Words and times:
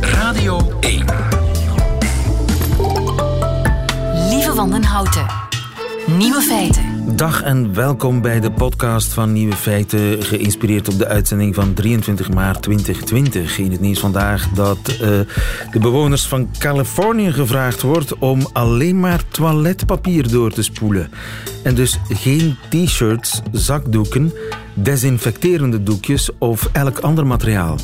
Radio 0.00 0.72
1. 0.80 1.04
Lieve 4.28 4.52
Wandenhouten. 4.54 5.26
Nieuwe 6.06 6.40
feiten. 6.40 7.16
Dag 7.16 7.42
en 7.42 7.74
welkom 7.74 8.20
bij 8.20 8.40
de 8.40 8.50
podcast 8.50 9.12
van 9.12 9.32
Nieuwe 9.32 9.56
Feiten, 9.56 10.22
geïnspireerd 10.22 10.88
op 10.88 10.98
de 10.98 11.06
uitzending 11.06 11.54
van 11.54 11.74
23 11.74 12.30
maart 12.30 12.62
2020. 12.62 13.58
In 13.58 13.70
het 13.70 13.80
nieuws 13.80 14.00
vandaag 14.00 14.48
dat 14.48 14.78
uh, 14.90 14.98
de 15.70 15.78
bewoners 15.80 16.26
van 16.26 16.48
Californië 16.58 17.32
gevraagd 17.32 17.82
wordt 17.82 18.18
om 18.18 18.46
alleen 18.52 19.00
maar 19.00 19.28
toiletpapier 19.28 20.30
door 20.30 20.50
te 20.50 20.62
spoelen. 20.62 21.10
En 21.62 21.74
dus 21.74 21.98
geen 22.08 22.56
t-shirts, 22.68 23.42
zakdoeken, 23.52 24.32
desinfecterende 24.82 25.82
doekjes 25.82 26.30
of 26.38 26.68
elk 26.72 26.98
ander 26.98 27.26
materiaal. 27.26 27.78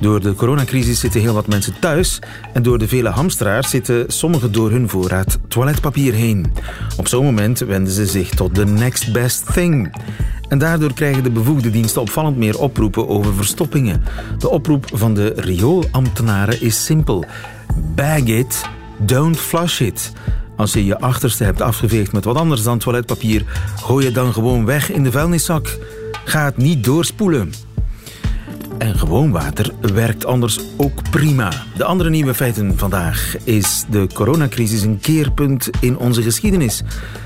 Door 0.00 0.20
de 0.20 0.34
coronacrisis 0.34 1.00
zitten 1.00 1.20
heel 1.20 1.34
wat 1.34 1.46
mensen 1.46 1.74
thuis 1.80 2.18
en 2.52 2.62
door 2.62 2.78
de 2.78 2.88
vele 2.88 3.08
hamstraars 3.08 3.70
zitten 3.70 4.04
sommigen 4.08 4.52
door 4.52 4.70
hun 4.70 4.88
voorraad 4.88 5.38
toiletpapier 5.48 6.12
heen. 6.12 6.52
Op 6.96 7.08
zo'n 7.08 7.24
moment 7.24 7.58
wenden 7.58 7.92
ze 7.92 8.06
zich 8.06 8.28
tot 8.28 8.54
de 8.54 8.66
next 8.66 9.12
best 9.12 9.52
thing. 9.52 9.94
En 10.48 10.58
daardoor 10.58 10.92
krijgen 10.92 11.22
de 11.22 11.30
bevoegde 11.30 11.70
diensten 11.70 12.00
opvallend 12.00 12.36
meer 12.36 12.58
oproepen 12.58 13.08
over 13.08 13.34
verstoppingen. 13.34 14.02
De 14.38 14.48
oproep 14.48 14.86
van 14.92 15.14
de 15.14 15.32
rioolambtenaren 15.36 16.62
is 16.62 16.84
simpel. 16.84 17.24
Bag 17.94 18.18
it, 18.18 18.62
don't 18.98 19.38
flush 19.38 19.80
it. 19.80 20.12
Als 20.56 20.72
je 20.72 20.84
je 20.84 21.00
achterste 21.00 21.44
hebt 21.44 21.60
afgeveegd 21.60 22.12
met 22.12 22.24
wat 22.24 22.36
anders 22.36 22.62
dan 22.62 22.78
toiletpapier, 22.78 23.44
gooi 23.82 24.04
het 24.04 24.14
dan 24.14 24.32
gewoon 24.32 24.64
weg 24.64 24.90
in 24.90 25.02
de 25.02 25.10
vuilniszak. 25.10 25.78
Ga 26.30 26.44
het 26.44 26.56
niet 26.56 26.84
doorspoelen. 26.84 27.52
En 28.78 28.98
gewoon 28.98 29.30
water 29.30 29.72
werkt 29.80 30.24
anders 30.24 30.60
ook 30.76 31.10
prima. 31.10 31.52
De 31.76 31.84
andere 31.84 32.10
nieuwe 32.10 32.34
feiten 32.34 32.78
vandaag 32.78 33.36
is 33.44 33.84
de 33.90 34.06
coronacrisis 34.14 34.82
een 34.82 34.98
keerpunt 35.00 35.70
in 35.80 35.98
onze 35.98 36.22
geschiedenis. 36.22 36.82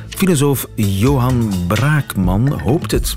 Filosoof 0.08 0.66
Johan 0.74 1.52
Braakman 1.66 2.60
hoopt 2.60 2.90
het. 2.90 3.16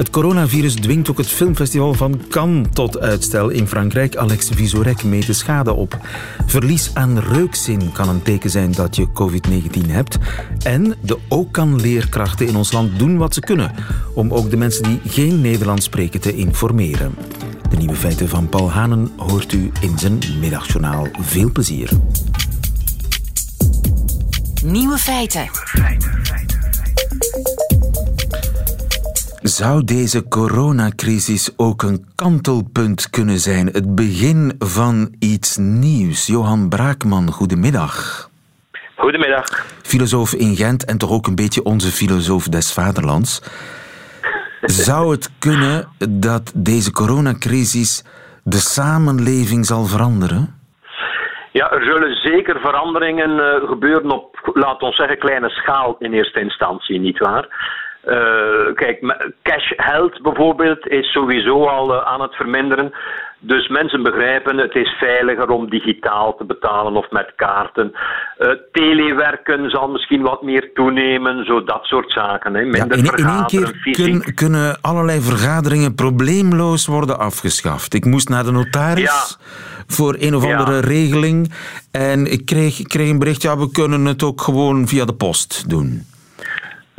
Het 0.00 0.10
coronavirus 0.10 0.74
dwingt 0.74 1.10
ook 1.10 1.18
het 1.18 1.28
filmfestival 1.28 1.94
van 1.94 2.20
Cannes 2.28 2.66
tot 2.72 2.98
uitstel 2.98 3.48
in 3.48 3.68
Frankrijk. 3.68 4.16
Alex 4.16 4.48
Visorek 4.54 5.04
meet 5.04 5.26
de 5.26 5.32
schade 5.32 5.72
op. 5.72 5.98
Verlies 6.46 6.90
aan 6.94 7.18
reukzin 7.18 7.92
kan 7.92 8.08
een 8.08 8.22
teken 8.22 8.50
zijn 8.50 8.72
dat 8.72 8.96
je 8.96 9.06
COVID-19 9.12 9.90
hebt. 9.90 10.18
En 10.62 10.94
de 11.00 11.18
OCAN-leerkrachten 11.28 12.46
in 12.46 12.56
ons 12.56 12.72
land 12.72 12.98
doen 12.98 13.16
wat 13.16 13.34
ze 13.34 13.40
kunnen 13.40 13.72
om 14.14 14.32
ook 14.32 14.50
de 14.50 14.56
mensen 14.56 14.82
die 14.82 15.00
geen 15.04 15.40
Nederlands 15.40 15.84
spreken 15.84 16.20
te 16.20 16.34
informeren. 16.36 17.14
De 17.70 17.76
nieuwe 17.76 17.96
feiten 17.96 18.28
van 18.28 18.48
Paul 18.48 18.70
Hanen 18.70 19.10
hoort 19.16 19.52
u 19.52 19.70
in 19.80 19.98
zijn 19.98 20.18
middagjournaal. 20.40 21.06
Veel 21.20 21.52
plezier. 21.52 21.90
Nieuwe 24.64 24.98
feiten. 24.98 25.48
Zou 29.42 29.84
deze 29.84 30.28
coronacrisis 30.28 31.54
ook 31.56 31.82
een 31.82 32.04
kantelpunt 32.14 33.10
kunnen 33.10 33.38
zijn? 33.38 33.66
Het 33.66 33.94
begin 33.94 34.52
van 34.58 35.14
iets 35.18 35.56
nieuws. 35.56 36.26
Johan 36.26 36.68
Braakman, 36.68 37.30
goedemiddag. 37.30 38.28
Goedemiddag. 38.96 39.44
Filosoof 39.82 40.34
in 40.34 40.56
Gent 40.56 40.84
en 40.84 40.98
toch 40.98 41.10
ook 41.10 41.26
een 41.26 41.34
beetje 41.34 41.62
onze 41.62 41.90
filosoof 41.90 42.44
des 42.44 42.72
vaderlands. 42.72 43.42
Zou 44.60 45.10
het 45.10 45.38
kunnen 45.38 45.88
dat 46.08 46.52
deze 46.56 46.92
coronacrisis 46.92 48.04
de 48.44 48.56
samenleving 48.56 49.66
zal 49.66 49.84
veranderen? 49.84 50.58
Ja, 51.52 51.70
er 51.70 51.84
zullen 51.84 52.14
zeker 52.14 52.60
veranderingen 52.60 53.30
uh, 53.30 53.68
gebeuren 53.68 54.10
op, 54.10 54.50
laat 54.54 54.82
ons 54.82 54.96
zeggen, 54.96 55.18
kleine 55.18 55.48
schaal 55.48 55.96
in 55.98 56.12
eerste 56.12 56.40
instantie, 56.40 57.00
nietwaar? 57.00 57.48
Uh, 58.04 58.74
kijk, 58.74 58.98
cash 59.42 59.72
held 59.76 60.22
bijvoorbeeld 60.22 60.86
is 60.86 61.12
sowieso 61.12 61.66
al 61.66 61.94
uh, 61.94 62.06
aan 62.06 62.20
het 62.20 62.34
verminderen. 62.34 62.92
Dus 63.42 63.68
mensen 63.68 64.02
begrijpen, 64.02 64.56
het 64.56 64.74
is 64.74 64.88
veiliger 64.98 65.48
om 65.48 65.70
digitaal 65.70 66.36
te 66.36 66.44
betalen 66.44 66.96
of 66.96 67.10
met 67.10 67.32
kaarten. 67.36 67.92
Uh, 68.38 68.48
telewerken 68.72 69.70
zal 69.70 69.88
misschien 69.88 70.22
wat 70.22 70.42
meer 70.42 70.70
toenemen, 70.74 71.44
zo 71.44 71.64
dat 71.64 71.84
soort 71.84 72.12
zaken. 72.12 72.54
Hè. 72.54 72.64
Minder 72.64 73.04
ja, 73.04 73.12
in, 73.12 73.24
in 73.24 73.28
één 73.28 73.46
keer 73.46 73.80
kun, 73.92 74.34
kunnen 74.34 74.78
allerlei 74.80 75.20
vergaderingen 75.20 75.94
probleemloos 75.94 76.86
worden 76.86 77.18
afgeschaft. 77.18 77.94
Ik 77.94 78.04
moest 78.04 78.28
naar 78.28 78.44
de 78.44 78.52
notaris 78.52 79.36
ja. 79.38 79.44
voor 79.86 80.16
een 80.18 80.34
of 80.34 80.44
andere 80.44 80.74
ja. 80.74 80.80
regeling 80.80 81.52
en 81.92 82.32
ik 82.32 82.46
kreeg, 82.46 82.78
ik 82.78 82.88
kreeg 82.88 83.10
een 83.10 83.18
bericht, 83.18 83.42
ja, 83.42 83.58
we 83.58 83.70
kunnen 83.70 84.04
het 84.04 84.22
ook 84.22 84.40
gewoon 84.40 84.86
via 84.86 85.04
de 85.04 85.14
post 85.14 85.68
doen. 85.68 86.08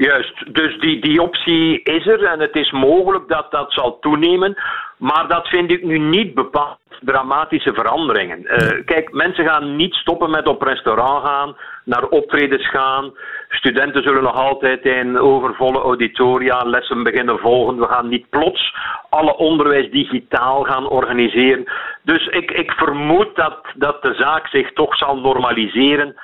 Juist, 0.01 0.53
dus 0.53 0.79
die, 0.79 1.01
die 1.01 1.22
optie 1.22 1.81
is 1.84 2.07
er 2.07 2.23
en 2.23 2.39
het 2.39 2.56
is 2.56 2.72
mogelijk 2.72 3.28
dat 3.28 3.51
dat 3.51 3.73
zal 3.73 4.00
toenemen. 4.00 4.56
Maar 4.97 5.28
dat 5.28 5.47
vind 5.47 5.72
ik 5.72 5.84
nu 5.84 5.97
niet 5.97 6.34
bepaald 6.34 6.78
dramatische 7.00 7.73
veranderingen. 7.73 8.41
Uh, 8.41 8.85
kijk, 8.85 9.12
mensen 9.12 9.45
gaan 9.45 9.75
niet 9.75 9.94
stoppen 9.94 10.29
met 10.29 10.47
op 10.47 10.62
restaurant 10.62 11.25
gaan, 11.25 11.57
naar 11.85 12.03
optredens 12.03 12.69
gaan. 12.69 13.13
Studenten 13.50 14.03
zullen 14.03 14.23
nog 14.23 14.35
altijd 14.35 14.85
in 14.85 15.19
overvolle 15.19 15.79
auditoria 15.81 16.63
lessen 16.63 17.03
beginnen 17.03 17.39
volgen. 17.39 17.79
We 17.79 17.88
gaan 17.88 18.07
niet 18.07 18.29
plots 18.29 18.75
alle 19.09 19.38
onderwijs 19.38 19.91
digitaal 19.91 20.63
gaan 20.63 20.89
organiseren. 20.89 21.63
Dus 22.03 22.28
ik, 22.28 22.51
ik 22.51 22.72
vermoed 22.72 23.35
dat, 23.35 23.57
dat 23.75 24.01
de 24.01 24.13
zaak 24.13 24.47
zich 24.47 24.73
toch 24.73 24.97
zal 24.97 25.18
normaliseren 25.18 26.16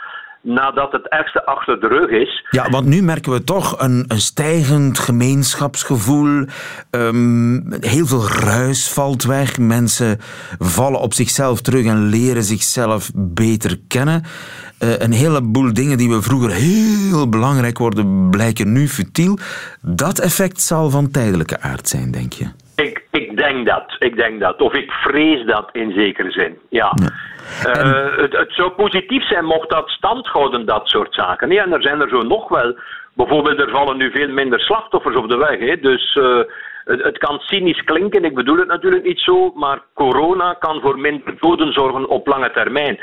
nadat 0.47 0.91
het 0.91 1.07
ergste 1.07 1.45
achter 1.45 1.79
de 1.79 1.87
rug 1.87 2.09
is. 2.09 2.45
Ja, 2.49 2.69
want 2.69 2.85
nu 2.85 3.01
merken 3.01 3.31
we 3.31 3.43
toch 3.43 3.79
een, 3.79 4.05
een 4.07 4.21
stijgend 4.21 4.99
gemeenschapsgevoel. 4.99 6.45
Um, 6.91 7.73
heel 7.79 8.05
veel 8.05 8.27
ruis 8.27 8.89
valt 8.89 9.23
weg. 9.23 9.57
Mensen 9.57 10.17
vallen 10.59 10.99
op 10.99 11.13
zichzelf 11.13 11.61
terug 11.61 11.85
en 11.85 12.03
leren 12.03 12.43
zichzelf 12.43 13.11
beter 13.15 13.79
kennen. 13.87 14.23
Uh, 14.79 14.99
een 14.99 15.11
heleboel 15.11 15.73
dingen 15.73 15.97
die 15.97 16.09
we 16.09 16.21
vroeger 16.21 16.51
heel 16.51 17.29
belangrijk 17.29 17.77
worden, 17.77 18.29
blijken 18.29 18.71
nu 18.71 18.87
futiel. 18.87 19.37
Dat 19.81 20.19
effect 20.19 20.61
zal 20.61 20.89
van 20.89 21.11
tijdelijke 21.11 21.59
aard 21.61 21.89
zijn, 21.89 22.11
denk 22.11 22.33
je? 22.33 22.45
Ik, 22.83 23.07
ik 23.11 23.37
denk 23.37 23.67
dat. 23.67 23.95
Ik 23.99 24.15
denk 24.15 24.39
dat. 24.39 24.61
Of 24.61 24.73
ik 24.73 24.91
vrees 24.91 25.45
dat 25.45 25.69
in 25.71 25.91
zekere 25.91 26.31
zin. 26.31 26.59
Ja. 26.69 26.91
ja. 26.95 27.85
Uh, 27.85 28.17
het, 28.17 28.37
het, 28.37 28.51
zou 28.51 28.71
positief 28.71 29.27
zijn 29.27 29.45
mocht 29.45 29.69
dat 29.69 29.89
stand 29.89 30.27
houden, 30.27 30.65
dat 30.65 30.87
soort 30.87 31.13
zaken. 31.13 31.49
Ja, 31.49 31.63
en 31.63 31.73
er 31.73 31.81
zijn 31.81 32.01
er 32.01 32.09
zo 32.09 32.21
nog 32.21 32.49
wel. 32.49 32.75
Bijvoorbeeld, 33.13 33.59
er 33.59 33.69
vallen 33.69 33.97
nu 33.97 34.11
veel 34.11 34.29
minder 34.29 34.59
slachtoffers 34.59 35.15
op 35.15 35.29
de 35.29 35.37
weg. 35.37 35.59
Hè. 35.59 35.79
Dus 35.79 36.15
uh, 36.15 36.41
het, 36.83 37.03
het, 37.03 37.17
kan 37.17 37.39
cynisch 37.39 37.83
klinken, 37.83 38.25
ik 38.25 38.35
bedoel 38.35 38.57
het 38.57 38.67
natuurlijk 38.67 39.03
niet 39.03 39.19
zo, 39.19 39.51
maar 39.55 39.81
corona 39.93 40.53
kan 40.53 40.81
voor 40.81 40.99
minder 40.99 41.33
doden 41.39 41.73
zorgen 41.73 42.09
op 42.09 42.27
lange 42.27 42.51
termijn 42.51 42.99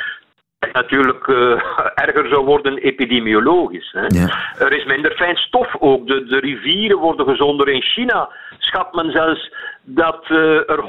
natuurlijk 0.73 1.27
uh, 1.27 1.37
erger 2.05 2.29
zou 2.29 2.45
worden 2.45 2.77
epidemiologisch. 2.77 3.91
Hè. 3.93 4.07
Ja. 4.07 4.55
Er 4.59 4.73
is 4.73 4.85
minder 4.85 5.13
fijn 5.13 5.37
stof 5.37 5.77
ook. 5.79 6.07
De, 6.07 6.25
de, 6.25 6.39
rivieren 6.39 6.99
worden 6.99 7.27
gezonder. 7.27 7.69
In 7.69 7.83
China 7.83 8.29
schat 8.59 8.93
men 8.93 9.11
zelfs 9.11 9.53
dat 9.83 10.25
uh, 10.29 10.39
er 10.71 10.85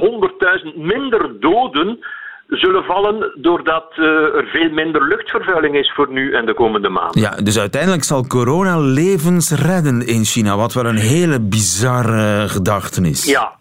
100.000 0.66 0.76
minder 0.76 1.40
doden 1.40 2.00
zullen 2.48 2.84
vallen 2.84 3.32
doordat 3.42 3.94
uh, 3.98 4.06
er 4.36 4.46
veel 4.46 4.70
minder 4.70 5.08
luchtvervuiling 5.08 5.76
is 5.76 5.92
voor 5.96 6.12
nu 6.12 6.34
en 6.34 6.46
de 6.46 6.54
komende 6.54 6.90
maanden. 6.90 7.22
Ja, 7.22 7.30
dus 7.30 7.60
uiteindelijk 7.60 8.04
zal 8.04 8.28
corona 8.28 8.80
levens 8.80 9.52
redden 9.52 10.08
in 10.08 10.24
China, 10.24 10.58
wat 10.58 10.74
wel 10.74 10.86
een 10.86 10.98
hele 10.98 11.40
bizarre 11.42 12.50
gedachtenis. 12.50 13.26
Ja, 13.26 13.52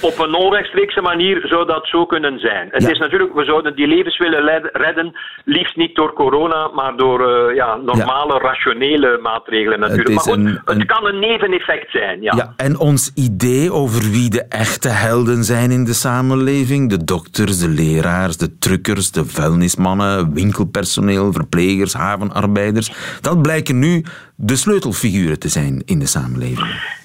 op 0.00 0.18
een 0.18 0.34
onrechtstreekse 0.34 1.00
manier 1.00 1.46
zou 1.46 1.66
dat 1.66 1.86
zo 1.86 2.06
kunnen 2.06 2.38
zijn. 2.38 2.68
Het 2.70 2.90
is 2.90 2.98
natuurlijk, 2.98 3.34
we 3.34 3.44
zouden 3.44 3.76
die 3.76 3.86
levens 3.86 4.18
willen 4.18 4.70
redden, 4.72 5.12
liefst 5.44 5.76
niet 5.76 5.94
door 5.94 6.12
corona, 6.12 6.68
maar 6.68 6.96
door 6.96 7.48
uh, 7.48 7.54
ja, 7.54 7.76
normale, 7.76 8.32
ja. 8.32 8.38
rationele 8.38 9.18
maatregelen 9.22 9.80
natuurlijk. 9.80 10.08
Het 10.08 10.26
maar 10.26 10.34
goed, 10.34 10.44
een, 10.44 10.60
een... 10.64 10.78
het 10.78 10.88
kan 10.88 11.06
een 11.06 11.18
neveneffect 11.18 11.90
zijn. 11.90 12.22
Ja. 12.22 12.32
ja, 12.36 12.52
en 12.56 12.78
ons 12.78 13.12
idee 13.14 13.72
over 13.72 14.10
wie 14.10 14.30
de 14.30 14.44
echte 14.48 14.88
helden 14.88 15.44
zijn 15.44 15.70
in 15.70 15.84
de 15.84 15.94
samenleving, 15.94 16.90
de 16.90 17.04
dokters, 17.04 17.58
de 17.58 17.68
leraars, 17.68 18.36
de 18.36 18.58
truckers, 18.58 19.10
de 19.10 19.24
vuilnismannen, 19.24 20.34
winkelpersoneel, 20.34 21.32
verplegers, 21.32 21.92
havenarbeiders, 21.92 23.18
dat 23.20 23.42
blijken 23.42 23.78
nu 23.78 24.04
de 24.36 24.56
sleutelfiguren 24.56 25.38
te 25.38 25.48
zijn 25.48 25.82
in 25.84 25.98
de 25.98 26.06
samenleving. 26.06 26.95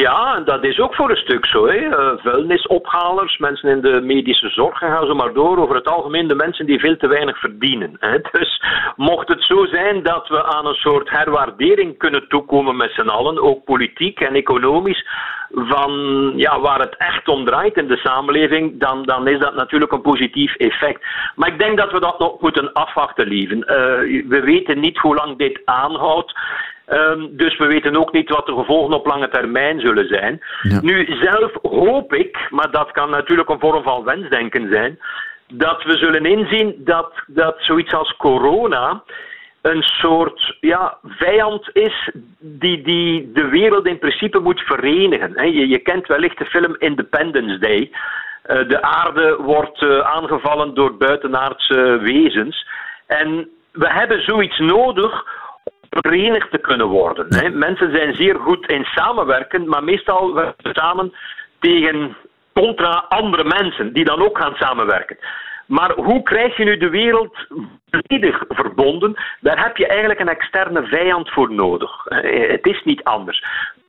Ja, 0.00 0.36
en 0.36 0.44
dat 0.44 0.64
is 0.64 0.78
ook 0.78 0.94
voor 0.94 1.10
een 1.10 1.16
stuk 1.16 1.46
zo. 1.46 1.66
Hè. 1.66 1.76
Uh, 1.76 2.12
vuilnisophalers, 2.16 3.38
mensen 3.38 3.70
in 3.70 3.80
de 3.80 4.00
medische 4.00 4.48
zorg 4.48 4.78
gaan 4.78 5.06
zo 5.06 5.14
maar 5.14 5.32
door. 5.32 5.58
Over 5.58 5.74
het 5.74 5.88
algemeen 5.88 6.28
de 6.28 6.34
mensen 6.34 6.66
die 6.66 6.78
veel 6.78 6.96
te 6.96 7.08
weinig 7.08 7.38
verdienen. 7.38 7.96
Hè. 8.00 8.18
Dus 8.38 8.62
mocht 8.96 9.28
het 9.28 9.42
zo 9.42 9.66
zijn 9.66 10.02
dat 10.02 10.28
we 10.28 10.44
aan 10.44 10.66
een 10.66 10.74
soort 10.74 11.10
herwaardering 11.10 11.98
kunnen 11.98 12.28
toekomen 12.28 12.76
met 12.76 12.92
z'n 12.92 13.08
allen, 13.08 13.42
ook 13.42 13.64
politiek 13.64 14.20
en 14.20 14.34
economisch, 14.34 15.06
van 15.50 16.32
ja, 16.36 16.60
waar 16.60 16.80
het 16.80 16.96
echt 16.96 17.28
om 17.28 17.44
draait 17.44 17.76
in 17.76 17.86
de 17.86 17.96
samenleving, 17.96 18.80
dan, 18.80 19.02
dan 19.02 19.28
is 19.28 19.38
dat 19.38 19.54
natuurlijk 19.54 19.92
een 19.92 20.00
positief 20.00 20.54
effect. 20.54 21.04
Maar 21.34 21.48
ik 21.48 21.58
denk 21.58 21.78
dat 21.78 21.92
we 21.92 22.00
dat 22.00 22.18
nog 22.18 22.40
moeten 22.40 22.72
afwachten, 22.72 23.26
lieven. 23.26 23.58
Uh, 23.58 23.66
we 24.28 24.40
weten 24.44 24.80
niet 24.80 24.98
hoe 24.98 25.14
lang 25.14 25.38
dit 25.38 25.60
aanhoudt. 25.64 26.34
Um, 26.88 27.36
dus 27.36 27.56
we 27.58 27.66
weten 27.66 27.96
ook 27.96 28.12
niet 28.12 28.28
wat 28.28 28.46
de 28.46 28.54
gevolgen 28.54 28.94
op 28.94 29.06
lange 29.06 29.28
termijn 29.28 29.80
zullen 29.80 30.08
zijn. 30.08 30.40
Ja. 30.62 30.80
Nu, 30.80 31.06
zelf 31.20 31.52
hoop 31.62 32.14
ik, 32.14 32.46
maar 32.50 32.70
dat 32.70 32.90
kan 32.90 33.10
natuurlijk 33.10 33.48
een 33.48 33.60
vorm 33.60 33.82
van 33.82 34.04
wensdenken 34.04 34.68
zijn, 34.72 34.98
dat 35.48 35.82
we 35.82 35.98
zullen 35.98 36.24
inzien 36.24 36.74
dat, 36.78 37.12
dat 37.26 37.56
zoiets 37.58 37.92
als 37.92 38.16
corona 38.16 39.02
een 39.62 39.82
soort 39.82 40.56
ja, 40.60 40.98
vijand 41.04 41.70
is 41.72 42.10
die, 42.38 42.82
die 42.82 43.32
de 43.32 43.48
wereld 43.48 43.86
in 43.86 43.98
principe 43.98 44.38
moet 44.38 44.60
verenigen. 44.60 45.52
Je, 45.52 45.68
je 45.68 45.78
kent 45.78 46.06
wellicht 46.06 46.38
de 46.38 46.46
film 46.46 46.76
Independence 46.78 47.58
Day. 47.58 47.90
Uh, 48.46 48.68
de 48.68 48.82
aarde 48.82 49.36
wordt 49.40 49.82
uh, 49.82 49.98
aangevallen 49.98 50.74
door 50.74 50.96
buitenaardse 50.96 51.98
wezens. 52.02 52.66
En 53.06 53.48
we 53.72 53.92
hebben 53.92 54.22
zoiets 54.22 54.58
nodig 54.58 55.24
verenigd 56.00 56.50
te 56.50 56.58
kunnen 56.58 56.86
worden. 56.86 57.26
Hè. 57.28 57.48
Mensen 57.50 57.90
zijn 57.90 58.14
zeer 58.14 58.34
goed 58.34 58.66
in 58.66 58.84
samenwerken, 58.84 59.68
maar 59.68 59.84
meestal 59.84 60.34
werken 60.34 60.62
ze 60.62 60.70
samen 60.72 61.12
tegen 61.58 62.16
contra 62.52 63.04
andere 63.08 63.44
mensen 63.44 63.92
die 63.92 64.04
dan 64.04 64.22
ook 64.22 64.38
gaan 64.38 64.54
samenwerken. 64.54 65.18
Maar 65.66 65.92
hoe 65.92 66.22
krijg 66.22 66.56
je 66.56 66.64
nu 66.64 66.76
de 66.76 66.90
wereld 66.90 67.46
volledig 67.90 68.44
verbonden? 68.48 69.14
Daar 69.40 69.62
heb 69.62 69.76
je 69.76 69.86
eigenlijk 69.86 70.20
een 70.20 70.28
externe 70.28 70.86
vijand 70.86 71.30
voor 71.30 71.52
nodig. 71.52 72.04
Het 72.48 72.66
is 72.66 72.82
niet 72.84 73.04
anders 73.04 73.44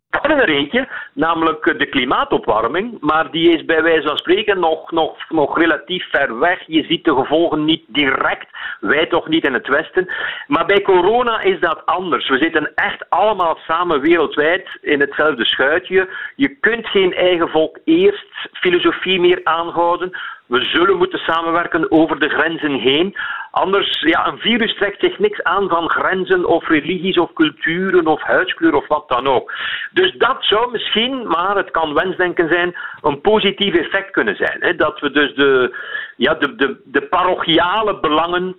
hebben 0.10 0.40
er 0.40 0.50
eentje, 0.50 0.88
namelijk 1.14 1.80
de 1.80 1.86
klimaatopwarming, 1.86 2.98
maar 3.00 3.32
die 3.32 3.50
is 3.50 3.66
bij 3.66 3.84
wijze 3.84 4.08
van 4.08 4.18
spreken 4.18 4.60
nog, 4.60 4.92
nog, 4.92 5.30
nog 5.30 5.58
relatief 5.58 6.10
ver 6.10 6.40
weg. 6.40 6.64
Je 6.68 6.84
ziet 6.84 7.04
de 7.04 7.16
gevolgen 7.16 7.66
niet 7.66 7.84
direct, 7.88 8.48
wij 8.80 9.06
toch 9.06 9.28
niet 9.28 9.46
in 9.46 9.54
het 9.54 9.68
Westen. 9.68 10.10
Maar 10.48 10.66
bij 10.66 10.82
corona 10.82 11.42
is 11.42 11.60
dat 11.60 11.86
anders. 11.86 12.30
We 12.30 12.38
zitten 12.38 12.72
echt 12.76 13.10
allemaal 13.10 13.58
samen 13.68 14.02
wereldwijd 14.02 14.78
in 14.82 15.00
hetzelfde 15.00 15.46
schuitje. 15.46 16.10
Je 16.36 16.50
kunt 16.60 16.88
geen 16.88 17.14
eigen 17.14 17.50
volk 17.50 17.80
eerst 17.84 18.50
filosofie 18.52 19.20
meer 19.20 19.40
aanhouden. 19.44 20.12
We 20.48 20.64
zullen 20.64 20.98
moeten 20.98 21.20
samenwerken 21.20 21.92
over 21.92 22.20
de 22.20 22.30
grenzen 22.30 22.80
heen. 22.80 23.16
Anders, 23.52 24.00
ja, 24.00 24.28
een 24.28 24.38
virus 24.38 24.76
trekt 24.76 25.00
zich 25.00 25.20
niks 25.20 25.44
aan 25.44 25.70
van 25.70 25.90
grenzen 25.90 26.46
of 26.46 26.68
religies 26.68 27.18
of 27.18 27.34
culturen 27.34 28.08
of 28.08 28.22
huidskleur 28.22 28.74
of 28.74 28.88
wat 28.88 29.04
dan 29.08 29.28
ook. 29.28 29.54
Dus 29.92 30.16
dat 30.18 30.38
zou 30.40 30.72
misschien, 30.72 31.28
maar 31.28 31.56
het 31.56 31.72
kan 31.72 31.94
wensdenken 31.94 32.50
zijn, 32.50 32.76
een 33.02 33.22
positief 33.22 33.74
effect 33.74 34.12
kunnen 34.12 34.36
zijn. 34.36 34.58
Hè? 34.60 34.76
Dat 34.76 35.00
we 35.00 35.12
dus 35.12 35.36
de, 35.36 35.78
ja, 36.16 36.34
de, 36.34 36.56
de, 36.56 36.78
de 36.86 37.02
parochiale 37.02 38.00
belangen 38.00 38.56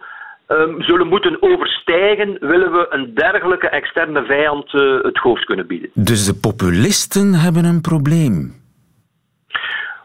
um, 0.49 0.82
zullen 0.82 1.06
moeten 1.06 1.43
overstijgen, 1.43 2.37
willen 2.41 2.73
we 2.73 2.87
een 2.91 3.14
dergelijke 3.14 3.69
externe 3.69 4.25
vijand 4.25 4.73
uh, 4.73 5.02
het 5.02 5.17
hoofd 5.17 5.44
kunnen 5.44 5.67
bieden. 5.67 5.91
Dus 5.94 6.26
de 6.26 6.34
populisten 6.34 7.34
hebben 7.34 7.64
een 7.64 7.81
probleem? 7.81 8.57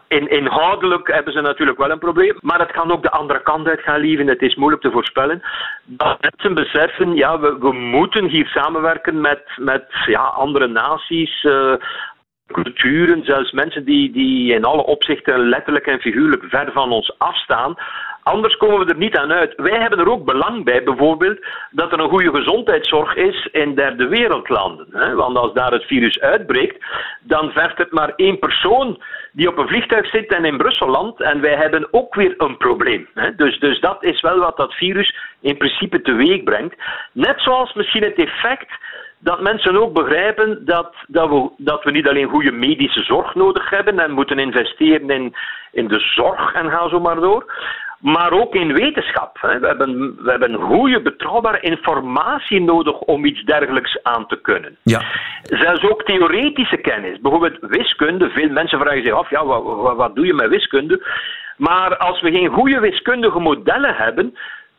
In, 0.08 0.28
inhoudelijk 0.30 1.12
hebben 1.12 1.32
ze 1.32 1.40
natuurlijk 1.40 1.78
wel 1.78 1.90
een 1.90 1.98
probleem, 1.98 2.36
maar 2.40 2.58
het 2.58 2.70
kan 2.70 2.92
ook 2.92 3.02
de 3.02 3.10
andere 3.10 3.42
kant 3.42 3.66
uit 3.66 3.80
gaan 3.80 4.00
lieven. 4.00 4.26
Het 4.26 4.42
is 4.42 4.54
moeilijk 4.54 4.82
te 4.82 4.90
voorspellen. 4.90 5.42
Dat 5.84 6.18
mensen 6.20 6.54
beseffen, 6.54 7.14
ja, 7.14 7.40
we, 7.40 7.58
we 7.58 7.72
moeten 7.72 8.24
hier 8.24 8.46
samenwerken 8.46 9.20
met, 9.20 9.42
met 9.56 9.84
ja, 10.06 10.22
andere 10.22 10.66
naties, 10.66 11.42
uh, 11.42 11.74
culturen, 12.46 13.24
zelfs 13.24 13.52
mensen 13.52 13.84
die, 13.84 14.12
die 14.12 14.54
in 14.54 14.64
alle 14.64 14.84
opzichten 14.84 15.48
letterlijk 15.48 15.86
en 15.86 16.00
figuurlijk 16.00 16.44
ver 16.48 16.72
van 16.72 16.90
ons 16.90 17.14
afstaan. 17.18 17.74
Anders 18.22 18.56
komen 18.56 18.86
we 18.86 18.92
er 18.92 18.98
niet 18.98 19.16
aan 19.16 19.32
uit. 19.32 19.54
Wij 19.56 19.80
hebben 19.80 19.98
er 19.98 20.10
ook 20.10 20.24
belang 20.24 20.64
bij, 20.64 20.82
bijvoorbeeld, 20.82 21.46
dat 21.70 21.92
er 21.92 22.00
een 22.00 22.08
goede 22.08 22.30
gezondheidszorg 22.34 23.14
is 23.14 23.48
in 23.52 23.74
derde 23.74 24.08
wereldlanden. 24.08 25.16
Want 25.16 25.36
als 25.36 25.52
daar 25.52 25.72
het 25.72 25.84
virus 25.84 26.20
uitbreekt, 26.20 26.84
dan 27.20 27.50
vergt 27.50 27.78
het 27.78 27.92
maar 27.92 28.12
één 28.16 28.38
persoon 28.38 29.02
die 29.32 29.48
op 29.48 29.58
een 29.58 29.68
vliegtuig 29.68 30.06
zit 30.10 30.34
en 30.34 30.44
in 30.44 30.56
Brussel 30.56 30.88
landt. 30.88 31.20
En 31.20 31.40
wij 31.40 31.56
hebben 31.56 31.88
ook 31.90 32.14
weer 32.14 32.34
een 32.38 32.56
probleem. 32.56 33.08
Dus, 33.36 33.58
dus 33.58 33.80
dat 33.80 34.04
is 34.04 34.20
wel 34.20 34.38
wat 34.38 34.56
dat 34.56 34.74
virus 34.74 35.14
in 35.40 35.56
principe 35.56 36.00
teweeg 36.00 36.42
brengt. 36.42 36.76
Net 37.12 37.40
zoals 37.40 37.74
misschien 37.74 38.02
het 38.02 38.18
effect 38.18 38.70
dat 39.24 39.40
mensen 39.40 39.76
ook 39.76 39.92
begrijpen 39.92 40.64
dat, 40.64 40.94
dat, 41.06 41.28
we, 41.28 41.50
dat 41.56 41.84
we 41.84 41.90
niet 41.90 42.08
alleen 42.08 42.28
goede 42.28 42.52
medische 42.52 43.02
zorg 43.02 43.34
nodig 43.34 43.70
hebben 43.70 43.98
en 43.98 44.10
moeten 44.10 44.38
investeren 44.38 45.10
in, 45.10 45.34
in 45.72 45.88
de 45.88 46.00
zorg 46.00 46.54
en 46.54 46.70
ga 46.70 46.88
zo 46.88 47.00
maar 47.00 47.20
door, 47.20 47.52
maar 48.00 48.32
ook 48.32 48.54
in 48.54 48.72
wetenschap. 48.72 49.38
We 49.40 49.66
hebben, 49.66 50.16
we 50.24 50.30
hebben 50.30 50.54
goede, 50.54 51.02
betrouwbare 51.02 51.60
informatie 51.60 52.60
nodig 52.60 52.98
om 52.98 53.24
iets 53.24 53.44
dergelijks 53.44 54.02
aan 54.02 54.26
te 54.26 54.40
kunnen. 54.40 54.76
Ja. 54.82 55.02
Zelfs 55.42 55.88
ook 55.88 56.04
theoretische 56.04 56.76
kennis, 56.76 57.20
bijvoorbeeld 57.20 57.58
wiskunde. 57.60 58.30
Veel 58.30 58.50
mensen 58.50 58.80
vragen 58.80 59.04
zich 59.04 59.14
af, 59.14 59.30
ja, 59.30 59.44
wat, 59.44 59.62
wat, 59.62 59.96
wat 59.96 60.14
doe 60.14 60.26
je 60.26 60.34
met 60.34 60.48
wiskunde? 60.48 61.06
Maar 61.56 61.96
als 61.96 62.20
we 62.20 62.32
geen 62.32 62.48
goede 62.48 62.80
wiskundige 62.80 63.38
modellen 63.38 63.94
hebben, 63.94 64.34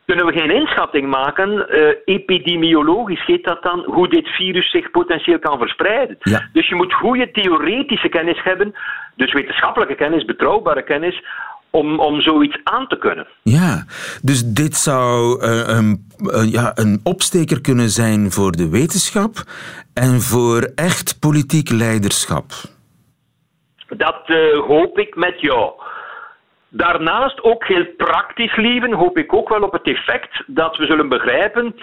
kunnen 0.06 0.26
we 0.26 0.32
geen 0.32 0.50
inschatting 0.50 1.08
maken, 1.08 1.66
uh, 1.70 1.88
epidemiologisch 2.04 3.26
heet 3.26 3.44
dat 3.44 3.62
dan, 3.62 3.84
hoe 3.84 4.08
dit 4.08 4.28
virus 4.28 4.70
zich 4.70 4.90
potentieel 4.90 5.38
kan 5.38 5.58
verspreiden. 5.58 6.16
Ja. 6.20 6.48
Dus 6.52 6.68
je 6.68 6.74
moet 6.74 6.92
goede 6.92 7.30
theoretische 7.30 8.08
kennis 8.08 8.42
hebben, 8.42 8.74
dus 9.16 9.32
wetenschappelijke 9.32 9.94
kennis, 9.94 10.24
betrouwbare 10.24 10.82
kennis, 10.82 11.22
om, 11.70 12.00
om 12.00 12.20
zoiets 12.20 12.58
aan 12.64 12.86
te 12.86 12.98
kunnen. 12.98 13.26
Ja, 13.42 13.84
dus 14.22 14.44
dit 14.44 14.74
zou 14.74 15.42
uh, 15.42 15.62
een, 15.66 16.06
uh, 16.20 16.52
ja, 16.52 16.72
een 16.74 17.00
opsteker 17.04 17.60
kunnen 17.60 17.88
zijn 17.88 18.30
voor 18.30 18.52
de 18.52 18.68
wetenschap 18.68 19.34
en 19.94 20.20
voor 20.20 20.60
echt 20.74 21.20
politiek 21.20 21.70
leiderschap. 21.70 22.44
Dat 23.88 24.22
hoop 24.66 24.98
ik 24.98 25.16
met 25.16 25.40
jou. 25.40 25.72
Daarnaast 26.76 27.42
ook 27.42 27.66
heel 27.66 27.86
praktisch 27.96 28.56
leven 28.56 28.92
hoop 28.92 29.18
ik 29.18 29.32
ook 29.34 29.48
wel 29.48 29.62
op 29.62 29.72
het 29.72 29.86
effect 29.86 30.42
dat 30.46 30.76
we 30.76 30.86
zullen 30.86 31.08
begrijpen 31.08 31.74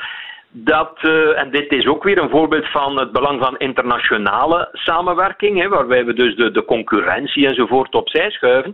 dat, 0.55 0.99
uh, 1.01 1.39
en 1.39 1.51
dit 1.51 1.71
is 1.71 1.85
ook 1.87 2.03
weer 2.03 2.17
een 2.17 2.29
voorbeeld 2.29 2.67
van 2.67 2.99
het 2.99 3.11
belang 3.11 3.43
van 3.43 3.57
internationale 3.57 4.69
samenwerking, 4.71 5.61
hè, 5.61 5.67
waarbij 5.67 6.05
we 6.05 6.13
dus 6.13 6.35
de, 6.35 6.51
de 6.51 6.65
concurrentie 6.65 7.47
enzovoort 7.47 7.95
opzij 7.95 8.31
schuiven. 8.31 8.73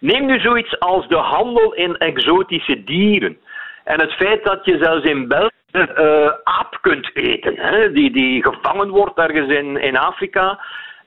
Neem 0.00 0.26
nu 0.26 0.40
zoiets 0.40 0.78
als 0.78 1.08
de 1.08 1.16
handel 1.16 1.74
in 1.74 1.96
exotische 1.96 2.84
dieren. 2.84 3.38
En 3.84 4.00
het 4.00 4.12
feit 4.12 4.44
dat 4.44 4.64
je 4.64 4.78
zelfs 4.82 5.04
in 5.04 5.28
België 5.28 5.48
uh, 5.72 6.30
aap 6.44 6.78
kunt 6.80 7.10
eten, 7.14 7.54
hè, 7.56 7.92
die, 7.92 8.12
die 8.12 8.42
gevangen 8.42 8.88
wordt 8.88 9.18
ergens 9.18 9.48
in, 9.48 9.76
in 9.76 9.96
Afrika 9.96 10.58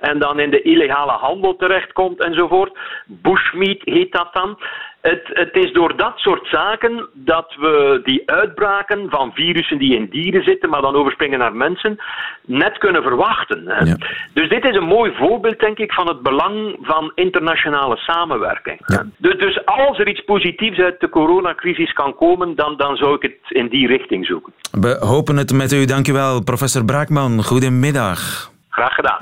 en 0.03 0.19
dan 0.19 0.39
in 0.39 0.50
de 0.50 0.62
illegale 0.62 1.12
handel 1.12 1.55
terechtkomt 1.55 2.24
enzovoort. 2.24 2.77
Bushmeat 3.05 3.81
heet 3.83 4.12
dat 4.12 4.29
dan. 4.33 4.60
Het, 5.01 5.22
het, 5.33 5.55
is 5.55 5.72
door 5.72 5.98
dat 5.98 6.13
soort 6.15 6.48
zaken 6.48 7.10
dat 7.13 7.55
we 7.60 8.01
die 8.03 8.24
uitbraken 8.25 9.10
van 9.10 9.31
virussen 9.33 9.77
die 9.77 9.95
in 9.95 10.07
dieren 10.10 10.43
zitten, 10.43 10.69
maar 10.69 10.81
dan 10.81 10.95
overspringen 10.95 11.39
naar 11.39 11.55
mensen, 11.55 11.98
net 12.41 12.77
kunnen 12.77 13.03
verwachten. 13.03 13.63
Ja. 13.63 13.98
Dus 14.33 14.50
dit 14.50 14.65
is 14.65 14.75
een 14.75 14.93
mooi 14.98 15.13
voorbeeld, 15.15 15.60
denk 15.60 15.77
ik, 15.77 15.93
van 15.93 16.07
het 16.07 16.22
belang 16.22 16.77
van 16.81 17.12
internationale 17.15 17.98
samenwerking. 17.98 18.79
Ja. 18.86 19.05
Dus, 19.17 19.38
dus, 19.38 19.65
als 19.65 20.00
er 20.00 20.07
iets 20.07 20.24
positiefs 20.24 20.79
uit 20.79 21.00
de 21.00 21.10
coronacrisis 21.10 21.93
kan 21.93 22.15
komen, 22.15 22.55
dan, 22.55 22.77
dan 22.77 22.95
zou 22.95 23.15
ik 23.15 23.22
het 23.22 23.38
in 23.48 23.67
die 23.67 23.88
richting 23.88 24.25
zoeken. 24.25 24.53
We 24.72 24.98
hopen 25.00 25.38
het 25.38 25.53
met 25.53 25.72
u. 25.72 25.86
Dank 25.86 26.07
u 26.07 26.13
wel, 26.13 26.43
professor 26.43 26.86
Braakman. 26.86 27.43
Goedemiddag. 27.43 28.52
Graag 28.74 28.94
gedaan. 28.94 29.20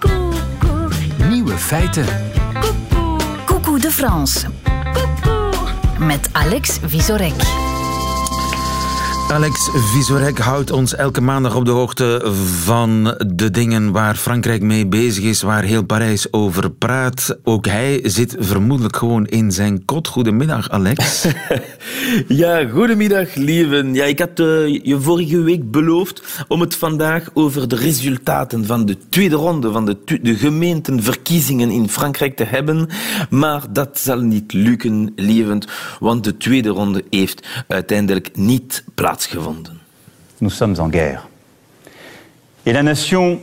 Nieuwe 1.29 1.58
feiten. 1.58 2.05
Coucou 3.46 3.79
de 3.79 3.91
France 3.91 4.48
met 6.00 6.29
Alex 6.31 6.79
Visorek. 6.86 7.61
Alex 9.31 9.69
Visorek 9.73 10.38
houdt 10.38 10.71
ons 10.71 10.95
elke 10.95 11.21
maandag 11.21 11.55
op 11.55 11.65
de 11.65 11.71
hoogte 11.71 12.31
van 12.63 13.03
de 13.27 13.51
dingen 13.51 13.91
waar 13.91 14.15
Frankrijk 14.15 14.61
mee 14.61 14.88
bezig 14.88 15.23
is, 15.23 15.41
waar 15.41 15.63
heel 15.63 15.83
Parijs 15.83 16.33
over 16.33 16.71
praat. 16.71 17.38
Ook 17.43 17.65
hij 17.65 18.00
zit 18.03 18.35
vermoedelijk 18.39 18.95
gewoon 18.95 19.25
in 19.25 19.51
zijn 19.51 19.85
kot. 19.85 20.07
Goedemiddag, 20.07 20.69
Alex. 20.69 21.25
ja, 22.27 22.67
goedemiddag, 22.67 23.35
lieven. 23.35 23.93
Ja, 23.93 24.03
ik 24.03 24.19
had 24.19 24.39
uh, 24.39 24.79
je 24.83 24.97
vorige 25.00 25.41
week 25.41 25.71
beloofd 25.71 26.45
om 26.47 26.61
het 26.61 26.75
vandaag 26.75 27.29
over 27.33 27.67
de 27.67 27.75
resultaten 27.75 28.65
van 28.65 28.85
de 28.85 28.97
tweede 29.09 29.35
ronde 29.35 29.71
van 29.71 29.85
de, 29.85 29.97
de 30.21 30.35
gemeenteverkiezingen 30.35 31.69
in 31.69 31.89
Frankrijk 31.89 32.35
te 32.35 32.43
hebben. 32.43 32.88
Maar 33.29 33.63
dat 33.69 34.00
zal 34.00 34.19
niet 34.19 34.53
lukken, 34.53 35.11
lievend, 35.15 35.67
want 36.00 36.23
de 36.23 36.38
tweede 36.38 36.69
ronde 36.69 37.03
heeft 37.09 37.47
uiteindelijk 37.67 38.29
niet 38.35 38.83
plaatsgevonden. 39.21 39.79
Nous 40.39 40.49
sommes 40.49 40.79
en 40.79 40.89
guerre. 40.89 41.27
Et 42.65 42.73
la 42.73 42.83
nation 42.83 43.39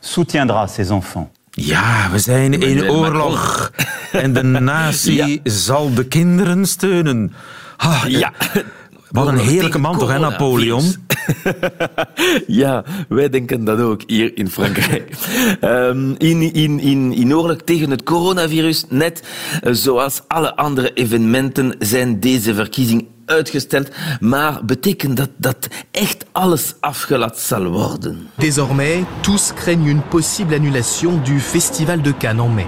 soutiendra 0.00 0.66
ses 0.66 0.90
enfants. 0.90 1.28
Ja, 1.56 2.08
we 2.12 2.18
zijn 2.18 2.52
in 2.62 2.90
oorlog. 2.90 3.72
En 4.12 4.32
de 4.32 4.42
natie 4.42 5.40
zal 5.68 5.94
de 5.94 6.06
kinderen 6.06 6.66
steunen. 6.66 7.32
Ah, 7.76 8.04
ja. 8.06 8.32
Wat 9.10 9.28
een 9.28 9.38
heerlijke 9.38 9.78
man 9.78 9.98
toch, 9.98 10.10
hè, 10.10 10.18
Napoleon? 10.18 10.94
ja, 12.46 12.84
wij 13.08 13.28
denken 13.28 13.64
dat 13.64 13.80
ook 13.80 14.02
hier 14.06 14.36
in 14.36 14.50
Frankrijk. 14.50 15.12
Um, 15.60 16.14
in, 16.30 16.52
in, 16.52 16.80
in, 16.80 17.12
in 17.12 17.34
oorlog 17.34 17.56
tegen 17.64 17.90
het 17.90 18.02
coronavirus, 18.02 18.84
net 18.88 19.22
zoals 19.62 20.22
alle 20.28 20.56
andere 20.56 20.92
evenementen, 20.92 21.74
zijn 21.78 22.20
deze 22.20 22.54
verkiezingen 22.54 23.06
uitgesteld, 23.24 23.88
maar 24.20 24.64
betekent 24.64 25.16
dat 25.16 25.30
dat 25.36 25.68
echt 25.90 26.24
alles 26.32 26.74
afgelast 26.80 27.38
zal 27.38 27.64
worden. 27.64 28.28
Désormais, 28.34 29.04
tous 29.20 29.52
craignent 29.54 29.88
une 29.88 30.02
possible 30.08 30.56
annulation 30.56 31.22
du 31.24 31.40
Festival 31.40 32.02
de 32.02 32.16
Cannes 32.16 32.44
en 32.44 32.54
mai. 32.54 32.66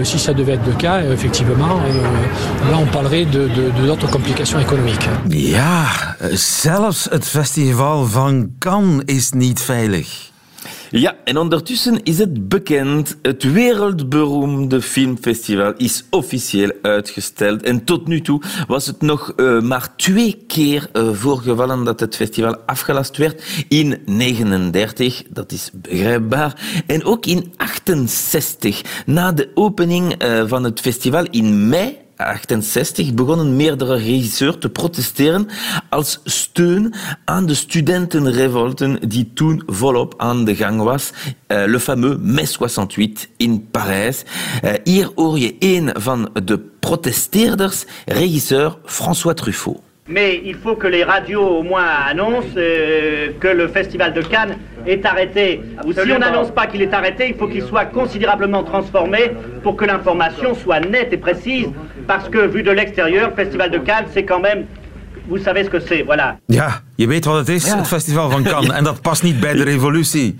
Si 0.00 0.18
ça 0.18 0.32
devait 0.32 0.54
être 0.54 0.66
le 0.66 0.72
cas, 0.72 1.02
effectivement, 1.02 1.78
euh, 1.84 2.70
là 2.70 2.78
on 2.78 2.86
parlerait 2.86 3.26
de 3.26 3.48
d'autres 3.86 4.10
complications 4.10 4.58
économiques. 4.58 5.08
Ja, 5.28 5.86
zelfs 6.34 7.06
het 7.10 7.26
festival 7.28 8.06
van 8.06 8.50
Cannes 8.58 9.02
is 9.04 9.30
niet 9.30 9.60
veilig. 9.60 10.31
Ja, 10.94 11.16
en 11.24 11.36
ondertussen 11.36 12.02
is 12.02 12.18
het 12.18 12.48
bekend. 12.48 13.16
Het 13.22 13.52
wereldberoemde 13.52 14.82
filmfestival 14.82 15.72
is 15.76 16.04
officieel 16.10 16.72
uitgesteld. 16.82 17.62
En 17.62 17.84
tot 17.84 18.06
nu 18.06 18.20
toe 18.20 18.42
was 18.66 18.86
het 18.86 19.00
nog 19.00 19.32
uh, 19.36 19.60
maar 19.60 19.96
twee 19.96 20.44
keer 20.46 20.88
uh, 20.92 21.12
voorgevallen 21.12 21.84
dat 21.84 22.00
het 22.00 22.16
festival 22.16 22.56
afgelast 22.56 23.16
werd. 23.16 23.64
In 23.68 23.98
39, 24.06 25.22
dat 25.28 25.52
is 25.52 25.70
begrijpbaar. 25.72 26.82
En 26.86 27.04
ook 27.04 27.26
in 27.26 27.52
68, 27.56 29.04
na 29.06 29.32
de 29.32 29.50
opening 29.54 30.22
uh, 30.22 30.42
van 30.46 30.64
het 30.64 30.80
festival 30.80 31.26
in 31.30 31.68
mei 31.68 32.01
68 32.24 33.14
begonnen 33.14 33.56
meerdere 33.56 33.96
regisseurs 33.96 34.56
te 34.58 34.68
protesteren 34.68 35.48
als 35.88 36.20
steun 36.24 36.94
aan 37.24 37.46
de 37.46 37.54
studentenrevolten 37.54 39.08
die 39.08 39.30
toen 39.34 39.62
volop 39.66 40.14
aan 40.16 40.44
de 40.44 40.56
gang 40.56 40.82
was. 40.82 41.12
Uh, 41.26 41.64
le 41.66 41.80
fameux 41.80 42.18
Mai 42.20 42.46
68 42.58 43.28
in 43.36 43.68
Parijs. 43.70 44.22
Uh, 44.64 44.70
hier 44.84 45.10
hoor 45.14 45.38
je 45.38 45.56
een 45.58 45.90
van 45.92 46.30
de 46.44 46.58
protesteerders, 46.80 47.84
regisseur 48.06 48.78
François 48.84 49.34
Truffaut. 49.34 49.91
Mais 50.12 50.40
il 50.44 50.56
faut 50.56 50.76
que 50.76 50.86
les 50.86 51.04
radios 51.04 51.48
au 51.58 51.62
moins 51.62 51.88
annoncent 52.10 52.56
euh, 52.56 53.28
que 53.40 53.48
le 53.48 53.66
Festival 53.68 54.12
de 54.12 54.22
Cannes 54.22 54.56
est 54.86 55.04
arrêté. 55.06 55.60
Ou 55.86 55.92
si 55.92 56.12
on 56.14 56.18
n'annonce 56.18 56.50
pas 56.50 56.66
qu'il 56.66 56.82
est 56.82 56.92
arrêté, 56.92 57.28
il 57.30 57.34
faut 57.34 57.48
qu'il 57.48 57.62
soit 57.62 57.86
considérablement 57.86 58.62
transformé 58.62 59.32
pour 59.62 59.76
que 59.76 59.84
l'information 59.84 60.54
soit 60.54 60.80
nette 60.80 61.12
et 61.12 61.16
précise. 61.16 61.68
Parce 62.06 62.28
que 62.28 62.46
vu 62.46 62.62
de 62.62 62.70
l'extérieur, 62.70 63.32
Festival 63.34 63.70
de 63.70 63.78
Cannes, 63.78 64.06
c'est 64.12 64.24
quand 64.24 64.40
même 64.40 64.66
vous 65.28 65.38
savez 65.38 65.64
ce 65.64 65.70
que 65.70 65.80
c'est, 65.80 66.02
voilà. 66.02 66.36
Ja, 66.46 66.82
je 66.96 67.06
weet 67.06 67.24
wat 67.24 67.36
het 67.36 67.48
is, 67.48 67.64
ja. 67.66 67.76
het 67.76 67.88
festival 67.88 68.30
van 68.30 68.42
Cannes. 68.42 68.70
En 68.70 68.84
dat 68.84 69.00
past 69.02 69.22
niet 69.22 69.40
bij 69.40 69.54
de 69.54 69.64
revolutie. 69.64 70.36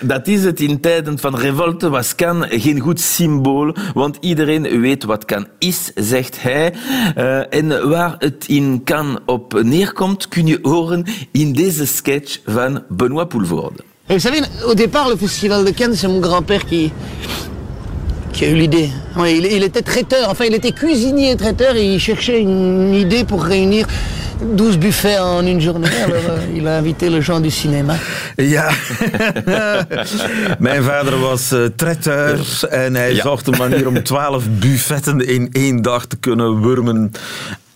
Dat 0.00 0.26
is 0.26 0.44
het. 0.44 0.60
In 0.60 0.80
tijden 0.80 1.18
van 1.18 1.36
revolte 1.36 1.88
was 1.88 2.14
Cannes 2.14 2.62
geen 2.62 2.80
goed 2.80 3.00
symbool, 3.00 3.74
want 3.94 4.16
iedereen 4.20 4.80
weet 4.80 5.04
wat 5.04 5.24
Cannes 5.24 5.48
is, 5.58 5.90
zegt 5.94 6.42
hij. 6.42 6.74
Uh, 7.16 7.54
en 7.54 7.88
waar 7.88 8.14
het 8.18 8.44
in 8.46 8.80
Cannes 8.84 9.18
op 9.26 9.62
neerkomt, 9.62 10.28
kun 10.28 10.46
je 10.46 10.58
horen 10.62 11.04
in 11.32 11.52
deze 11.52 11.86
sketch 11.86 12.38
van 12.46 12.82
Benoît 12.88 13.28
Poulvorde. 13.28 13.82
Vous 14.06 14.22
savez, 14.22 14.42
au 14.66 14.74
départ, 14.74 15.08
le 15.08 15.16
Festival 15.16 15.64
de 15.64 15.72
Cannes, 15.72 15.96
c'est 15.96 16.08
mon 16.08 16.20
grand-père 16.20 16.64
qui, 16.66 16.92
qui 18.32 18.44
a 18.44 18.48
eu 18.48 18.54
l'idée. 18.54 18.90
Ouais, 19.16 19.36
il, 19.36 19.46
il, 19.46 19.62
était 19.62 19.82
traiteur, 19.82 20.28
enfin 20.28 20.44
il 20.44 20.54
était 20.54 20.72
cuisinier 20.72 21.36
traiteur 21.36 21.74
et 21.76 21.94
il 21.94 22.00
cherchait 22.00 22.40
une 22.40 22.92
idée 22.92 23.24
pour 23.24 23.42
réunir 23.42 23.86
12 24.40 24.78
buffets 24.78 25.18
en 25.18 25.46
une 25.46 25.60
journée. 25.60 25.88
Alors 26.04 26.38
uh, 26.38 26.56
il 26.56 26.66
a 26.66 26.76
invité 26.76 27.10
le 27.10 27.20
gens 27.20 27.40
du 27.40 27.50
cinéma. 27.50 27.94
Ja, 28.36 28.70
mijn 30.58 30.82
vader 30.82 31.18
was 31.18 31.52
uh, 31.52 31.66
traiteur 31.76 32.38
en 32.70 32.94
hij 32.94 33.14
ja. 33.14 33.22
zocht 33.22 33.46
een 33.46 33.58
manier 33.58 33.86
om 33.86 34.02
12 34.02 34.44
buffetten 34.48 35.26
in 35.26 35.48
één 35.52 35.82
dag 35.82 36.06
te 36.06 36.16
kunnen 36.16 36.60
wurmen. 36.60 37.12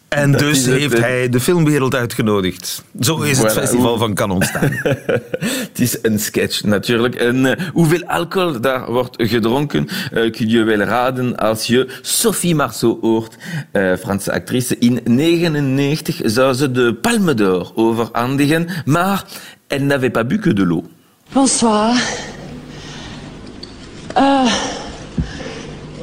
En 0.08 0.30
dat 0.30 0.40
dus 0.40 0.66
heeft 0.66 0.98
hij 0.98 1.28
de 1.28 1.40
filmwereld 1.40 1.94
uitgenodigd. 1.94 2.82
Zo 3.00 3.20
is 3.20 3.38
voilà. 3.38 3.42
het 3.42 3.52
festival 3.52 3.98
van 3.98 4.14
Cannes 4.14 4.36
ontstaan. 4.36 4.70
het 5.68 5.78
is 5.78 5.98
een 6.02 6.18
sketch 6.18 6.64
natuurlijk. 6.64 7.14
En 7.14 7.36
uh, 7.36 7.52
hoeveel 7.72 8.04
alcohol 8.06 8.60
daar 8.60 8.92
wordt 8.92 9.14
gedronken, 9.16 9.88
uh, 10.12 10.32
kun 10.32 10.48
je 10.48 10.62
wel 10.62 10.78
raden 10.78 11.36
als 11.36 11.66
je 11.66 11.88
Sophie 12.02 12.54
Marceau 12.54 12.98
hoort, 13.00 13.36
uh, 13.72 13.96
Franse 13.96 14.32
actrice. 14.32 14.78
In 14.78 15.00
1999 15.04 16.20
zou 16.24 16.54
ze 16.54 16.70
de 16.70 16.94
Palme 16.94 17.34
d'Or 17.34 17.72
overhandigen, 17.74 18.68
maar 18.84 19.24
elle 19.66 19.84
n'avait 19.84 20.12
pas 20.12 20.26
bu 20.26 20.38
que 20.38 20.52
de 20.52 20.66
l'eau. 20.66 20.84
Bonsoir. 21.32 21.96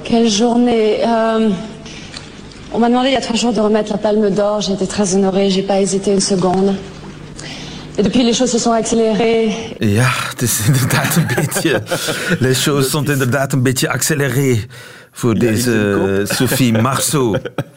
quelle 0.04 0.30
journée. 0.30 1.04
On 2.74 2.80
m'a 2.80 2.90
demandé 2.90 3.10
il 3.10 3.14
y 3.14 3.18
a 3.18 3.22
trois 3.22 3.36
jours 3.36 3.54
de 3.54 3.62
remettre 3.62 3.92
la 3.92 3.98
palme 3.98 4.30
d'or. 4.30 4.62
J'ai 4.62 4.74
été 4.74 4.88
très 4.88 5.16
honorée. 5.16 5.50
J'ai 5.50 5.62
pas 5.64 5.80
hésité 5.80 6.12
une 6.12 6.20
seconde. 6.20 6.76
Et 7.98 8.04
depuis, 8.04 8.24
les 8.24 8.34
choses 8.34 8.52
se 8.52 8.60
sont 8.60 8.72
accélérées. 8.72 9.52
Ja, 9.80 10.10
het 10.30 10.42
is 10.42 10.68
inderdaad 10.68 11.16
een 11.16 11.28
beetje... 11.36 11.82
Les 12.40 12.64
choses 12.64 12.90
sont 12.90 13.10
inderdaad 13.10 13.54
een 13.54 13.64
beetje 13.64 13.90
accélérées 13.90 14.66
voor 15.12 15.36
deze 15.36 16.24
Sophie 16.26 16.74
Marceau. 16.74 17.38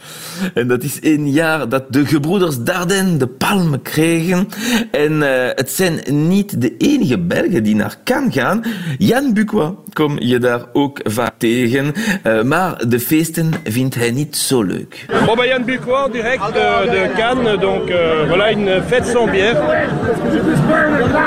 En 0.54 0.68
dat 0.68 0.82
is 0.82 1.00
één 1.00 1.30
jaar 1.30 1.68
dat 1.68 1.84
de 1.88 2.06
gebroeders 2.06 2.62
Dardenne 2.62 3.16
de 3.16 3.26
palm 3.26 3.82
kregen. 3.82 4.48
En 4.90 5.12
uh, 5.12 5.28
het 5.54 5.70
zijn 5.70 6.00
niet 6.28 6.60
de 6.60 6.76
enige 6.76 7.18
Belgen 7.18 7.62
die 7.62 7.74
naar 7.74 7.96
Cannes 8.04 8.34
gaan. 8.34 8.62
Jan 8.98 9.34
Bucois 9.34 9.70
kom 9.92 10.18
je 10.20 10.38
daar 10.38 10.62
ook 10.72 11.00
vaak 11.04 11.34
tegen. 11.38 11.92
Uh, 12.26 12.42
maar 12.42 12.88
de 12.88 13.00
feesten 13.00 13.50
vindt 13.64 13.94
hij 13.94 14.10
niet 14.10 14.36
zo 14.36 14.62
leuk. 14.62 15.06
Bon, 15.26 15.36
bah, 15.36 15.46
Jan 15.46 15.64
Bucois, 15.64 16.12
direct 16.12 16.46
de, 16.46 16.88
de 16.90 17.10
Cannes. 17.16 17.60
Donc 17.60 17.88
uh, 17.88 17.96
voilà, 18.28 18.52
une 18.52 18.82
fête 18.88 19.06
sans 19.06 19.30
bière. 19.30 19.56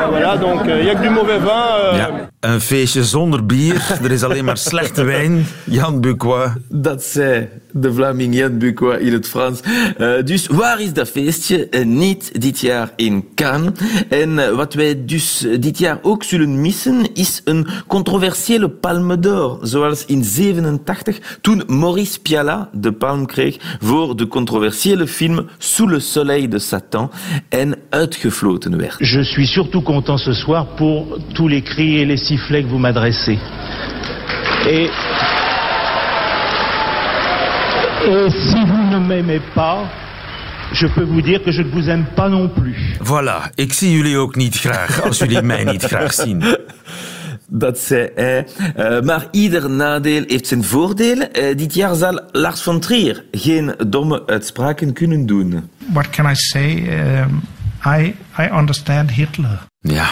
Voilà, 0.09 0.39
donc 0.39 0.61
il 0.65 0.71
uh, 0.71 0.85
y 0.85 0.89
a 0.89 0.95
que 0.95 1.01
du 1.01 1.09
mauvais 1.09 1.39
vin. 1.39 1.97
Ja, 1.97 2.29
een 2.39 2.61
feestje 2.61 3.03
zonder 3.03 3.45
bier. 3.45 3.99
Er 4.03 4.11
is 4.11 4.23
alleen 4.23 4.45
maar 4.45 4.57
slechte 4.57 5.03
wijn. 5.03 5.45
Jan 5.63 6.01
Bucois. 6.01 6.51
Dat 6.69 7.03
zei 7.03 7.47
de 7.71 7.93
Vlaming 7.93 8.35
Jan 8.35 8.57
In 8.79 9.13
het 9.13 9.27
Frans. 9.27 9.59
Uh, 9.97 10.23
dus 10.23 10.47
waar 10.47 10.81
is 10.81 10.93
dat 10.93 11.09
feestje? 11.09 11.67
Uh, 11.71 11.85
niet 11.85 12.41
dit 12.41 12.59
jaar 12.59 12.91
in 12.95 13.27
Cannes. 13.35 13.71
En 14.09 14.29
uh, 14.29 14.49
wat 14.49 14.73
wij 14.73 15.05
dus 15.05 15.45
dit 15.59 15.77
jaar 15.77 15.99
ook 16.01 16.23
zullen 16.23 16.61
missen, 16.61 17.13
is 17.13 17.41
een 17.43 17.67
controversiële 17.87 18.69
palme 18.69 19.19
d'or. 19.19 19.59
Zoals 19.61 20.05
in 20.05 20.23
87, 20.23 21.37
toen 21.41 21.63
Maurice 21.67 22.19
Pialat 22.19 22.69
de 22.73 22.91
palm 22.91 23.25
kreeg 23.25 23.77
voor 23.79 24.15
de 24.15 24.27
controversiële 24.27 25.07
film 25.07 25.47
Sous 25.57 25.91
le 25.91 25.99
soleil 25.99 26.49
de 26.49 26.59
Satan 26.59 27.11
en 27.49 27.75
uitgefloten 27.89 28.77
werd. 28.77 28.95
Je 28.97 29.23
suis 29.23 29.51
surtout 29.51 29.85
content 29.85 30.19
ce 30.19 30.33
soir 30.33 30.75
pour 30.75 31.19
tous 31.33 31.49
les 31.49 31.61
cris 31.61 32.01
et 32.01 32.05
les 32.05 32.17
sifflets 32.17 32.63
que 32.63 32.69
vous 32.69 32.79
m'adressez. 32.79 33.39
Et 34.67 34.89
Et 38.03 38.29
si 38.29 38.65
vous 38.65 38.83
ne 38.89 38.99
m'aimez 38.99 39.41
pas, 39.53 39.87
je 40.73 40.87
peux 40.87 41.03
vous 41.03 41.21
dire 41.21 41.43
que 41.43 41.51
je 41.51 41.61
ne 41.61 41.69
vous 41.69 41.87
aime 41.89 42.05
pas 42.15 42.29
non 42.29 42.49
plus. 42.49 42.75
Voilà, 42.99 43.49
ik 43.55 43.73
zie 43.73 43.91
jullie 43.91 44.17
ook 44.17 44.35
niet 44.35 44.55
graag 44.55 45.01
als 45.01 45.17
jullie 45.17 45.41
mij 45.51 45.63
niet 45.63 45.83
graag 45.83 46.13
zien. 46.13 46.43
Dat 47.47 47.79
zei 47.79 48.09
hij. 48.15 48.47
Uh, 48.77 49.01
maar 49.01 49.27
ieder 49.31 49.69
nadeel 49.69 50.23
heeft 50.27 50.47
zijn 50.47 50.63
voordelen. 50.63 51.29
Uh, 51.33 51.57
dit 51.57 51.73
jaar 51.73 51.95
zal 51.95 52.21
Lars 52.31 52.61
von 52.61 52.79
Trier 52.79 53.23
geen 53.31 53.75
domme 53.87 54.23
uitspraken 54.25 54.93
kunnen 54.93 55.25
doen. 55.25 55.69
What 55.93 56.09
can 56.09 56.29
I 56.29 56.35
say? 56.35 56.87
Um, 57.21 57.41
I, 57.85 58.15
I 58.39 58.49
understand 58.53 59.11
Hitler. 59.11 59.59
Ja, 59.79 60.09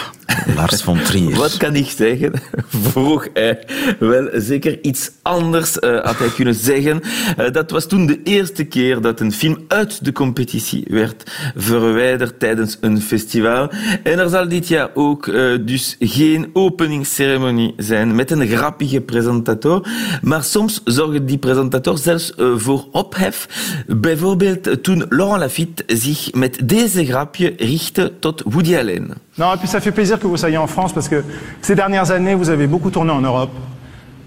Lars 0.54 0.82
von 0.82 1.02
Trier. 1.02 1.36
Wat 1.36 1.56
kan 1.56 1.74
ik 1.74 1.90
zeggen? 1.96 2.32
Vroeg 2.90 3.28
hij. 3.32 3.64
Wel, 3.98 4.28
zeker 4.32 4.78
iets 4.82 5.10
anders 5.22 5.76
uh, 5.80 6.04
had 6.04 6.18
hij 6.18 6.28
kunnen 6.28 6.54
zeggen. 6.54 7.00
Uh, 7.38 7.50
dat 7.50 7.70
was 7.70 7.86
toen 7.86 8.06
de 8.06 8.20
eerste 8.22 8.64
keer 8.64 9.00
dat 9.00 9.20
een 9.20 9.32
film 9.32 9.64
uit 9.68 10.04
de 10.04 10.12
competitie 10.12 10.84
werd 10.88 11.30
verwijderd 11.56 12.38
tijdens 12.38 12.78
een 12.80 13.00
festival. 13.00 13.70
En 14.02 14.18
er 14.18 14.28
zal 14.28 14.48
dit 14.48 14.68
jaar 14.68 14.90
ook 14.94 15.26
uh, 15.26 15.58
dus 15.66 15.96
geen 15.98 16.50
openingsceremonie 16.52 17.74
zijn 17.76 18.14
met 18.14 18.30
een 18.30 18.46
grappige 18.46 19.00
presentator. 19.00 19.88
Maar 20.22 20.44
soms 20.44 20.80
zorgt 20.84 21.28
die 21.28 21.38
presentator 21.38 21.98
zelfs 21.98 22.32
voor 22.56 22.86
ophef. 22.92 23.48
Bijvoorbeeld 23.86 24.82
toen 24.82 25.04
Laurent 25.08 25.40
Lafitte 25.40 25.84
zich 25.86 26.32
met 26.32 26.68
deze 26.68 27.04
grapje 27.04 27.54
richtte 27.56 28.12
tot 28.18 28.42
Woody 28.46 28.76
Allen. 28.76 29.10
Non, 29.40 29.54
et 29.54 29.56
puis 29.56 29.68
ça 29.68 29.80
fait 29.80 29.90
plaisir 29.90 30.18
que 30.18 30.26
vous 30.26 30.36
soyez 30.36 30.58
en 30.58 30.66
France 30.66 30.92
parce 30.92 31.08
que 31.08 31.24
ces 31.62 31.74
dernières 31.74 32.10
années, 32.10 32.34
vous 32.34 32.50
avez 32.50 32.66
beaucoup 32.66 32.90
tourné 32.90 33.10
en 33.10 33.22
Europe. 33.22 33.50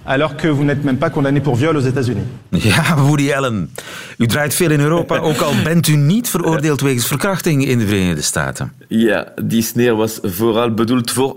Alors 0.06 0.36
que 0.36 0.48
vous 0.48 0.64
n'êtes 0.64 0.84
même 0.84 0.98
pas 0.98 1.12
condamné 1.12 1.40
pour 1.40 1.56
viol 1.56 1.78
aux 1.78 1.88
États-Unis. 1.88 2.24
Ja, 2.52 2.96
Woody 2.98 3.32
Allen. 3.32 3.70
U 4.18 4.28
draait 4.28 4.54
veel 4.54 4.72
in 4.72 4.80
Europa, 4.80 5.18
ook 5.20 5.42
al 5.42 5.54
bent 5.64 5.88
u 5.88 5.96
niet 5.96 6.30
veroordeeld 6.30 6.82
wegens 6.82 7.08
verkrachting 7.08 7.66
in 7.66 7.80
de 7.80 7.88
Verenigde 7.88 8.22
Staten. 8.22 8.74
Ja, 8.88 9.26
die 9.42 9.62
sneer 9.62 9.96
was 9.96 10.20
vooral 10.24 10.74
bedoeld 10.74 11.12
voor... 11.12 11.36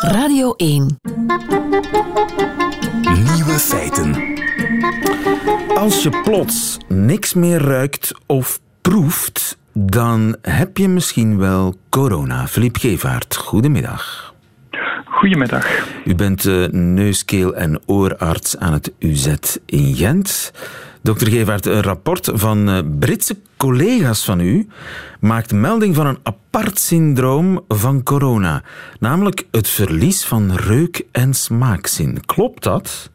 Radio 0.00 0.54
1. 0.56 0.98
Nieuwe 3.34 3.58
feiten. 3.58 4.14
Als 5.74 6.02
je 6.02 6.10
plots 6.22 6.78
niks 6.88 7.34
meer 7.34 7.62
ruikt 7.62 8.12
of 8.26 8.60
proeft, 8.82 9.56
dan 9.78 10.36
heb 10.42 10.76
je 10.76 10.88
misschien 10.88 11.38
wel 11.38 11.74
corona. 11.88 12.46
Philippe 12.46 12.78
Gevaert, 12.78 13.36
goedemiddag. 13.36 14.34
Goedemiddag. 15.04 15.66
U 16.04 16.14
bent 16.14 16.44
uh, 16.44 16.66
neuskeel- 16.68 17.54
en 17.54 17.80
oorarts 17.86 18.58
aan 18.58 18.72
het 18.72 18.92
UZ 18.98 19.34
in 19.66 19.94
Gent. 19.94 20.52
Dokter 21.02 21.28
Gevaert, 21.28 21.66
een 21.66 21.82
rapport 21.82 22.30
van 22.34 22.68
uh, 22.68 22.78
Britse 22.98 23.36
collega's 23.56 24.24
van 24.24 24.40
u 24.40 24.68
maakt 25.20 25.52
melding 25.52 25.94
van 25.94 26.06
een 26.06 26.18
apart 26.22 26.78
syndroom 26.78 27.64
van 27.68 28.02
corona. 28.02 28.62
Namelijk 28.98 29.46
het 29.50 29.68
verlies 29.68 30.24
van 30.24 30.54
reuk- 30.54 31.06
en 31.12 31.34
smaakzin. 31.34 32.24
Klopt 32.26 32.62
dat? 32.62 33.10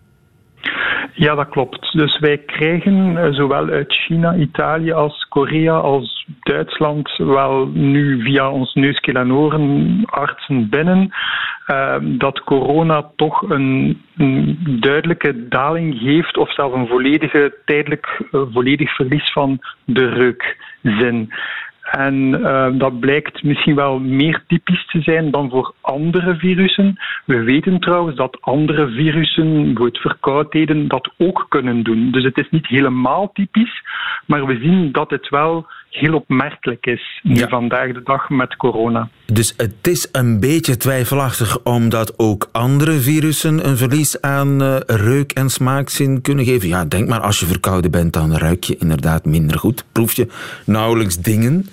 Ja, 1.13 1.36
dat 1.36 1.50
klopt. 1.50 1.91
Dus 1.91 2.20
wij 2.20 2.38
krijgen 2.38 3.18
eh, 3.18 3.32
zowel 3.32 3.68
uit 3.70 3.94
China, 3.94 4.36
Italië 4.36 4.91
als 4.91 5.25
Korea 5.30 5.74
als 5.74 6.25
Duitsland 6.39 7.18
wel 7.18 7.68
nu 7.68 8.22
via 8.24 8.50
ons 8.50 8.74
neuskeel 8.74 9.15
en 9.15 9.34
orenartsen 9.34 10.70
binnen 10.70 11.12
uh, 11.72 11.96
dat 12.01 12.44
corona 12.44 13.12
toch 13.15 13.50
een, 13.50 14.01
duidelijke 14.80 15.48
daling 15.48 16.00
geeft 16.00 16.38
of 16.38 16.53
zelfs 16.53 16.75
een 16.75 16.88
volledige, 16.88 17.58
tijdelijk 17.65 18.22
uh, 18.32 18.41
volledig 18.51 18.96
verlies 18.96 19.32
van 19.32 19.60
de 19.86 20.10
reukzin. 20.10 21.34
En 21.91 22.13
uh, 22.13 22.67
dat 22.74 23.00
blijkt 23.00 23.43
misschien 23.43 23.75
wel 23.75 24.00
meer 24.00 24.43
typisch 24.48 24.86
te 24.86 25.01
zijn 25.01 25.31
dan 25.31 25.50
voor 25.50 25.74
andere 25.81 26.36
virussen. 26.36 26.98
We 27.25 27.43
weten 27.43 27.79
trouwens 27.79 28.15
dat 28.15 28.38
andere 28.41 28.89
virussen, 28.89 29.63
bijvoorbeeld 29.63 29.98
verkoudheden, 29.98 30.88
dat 30.88 31.12
ook 31.17 31.45
kunnen 31.50 31.83
doen. 31.83 32.12
Dus 32.12 32.24
het 32.24 32.38
is 32.38 32.50
niet 32.50 32.67
helemaal 32.67 33.31
typisch, 33.33 33.83
maar 34.25 34.45
we 34.45 34.60
zien 34.62 34.91
dat 34.91 35.10
het 35.10 35.29
wel 35.29 35.65
heel 35.91 36.13
opmerkelijk 36.13 36.86
is 36.86 37.19
nu 37.24 37.36
ja. 37.36 37.48
vandaag 37.48 37.93
de 37.93 38.01
dag 38.03 38.29
met 38.29 38.55
corona. 38.55 39.10
Dus 39.25 39.53
het 39.57 39.88
is 39.88 40.10
een 40.12 40.39
beetje 40.39 40.77
twijfelachtig 40.77 41.63
omdat 41.63 42.19
ook 42.19 42.50
andere 42.51 43.00
virussen 43.00 43.67
een 43.67 43.77
verlies 43.77 44.21
aan 44.21 44.62
uh, 44.62 44.77
reuk- 44.86 45.31
en 45.31 45.50
smaakzin 45.50 46.21
kunnen 46.21 46.45
geven. 46.45 46.67
Ja, 46.67 46.86
denk 46.86 47.07
maar, 47.07 47.19
als 47.19 47.39
je 47.39 47.45
verkouden 47.45 47.91
bent, 47.91 48.13
dan 48.13 48.36
ruik 48.36 48.63
je 48.63 48.75
inderdaad 48.79 49.25
minder 49.25 49.60
goed. 49.60 49.86
Proef 49.91 50.13
je 50.13 50.27
nauwelijks 50.65 51.17
dingen. 51.17 51.65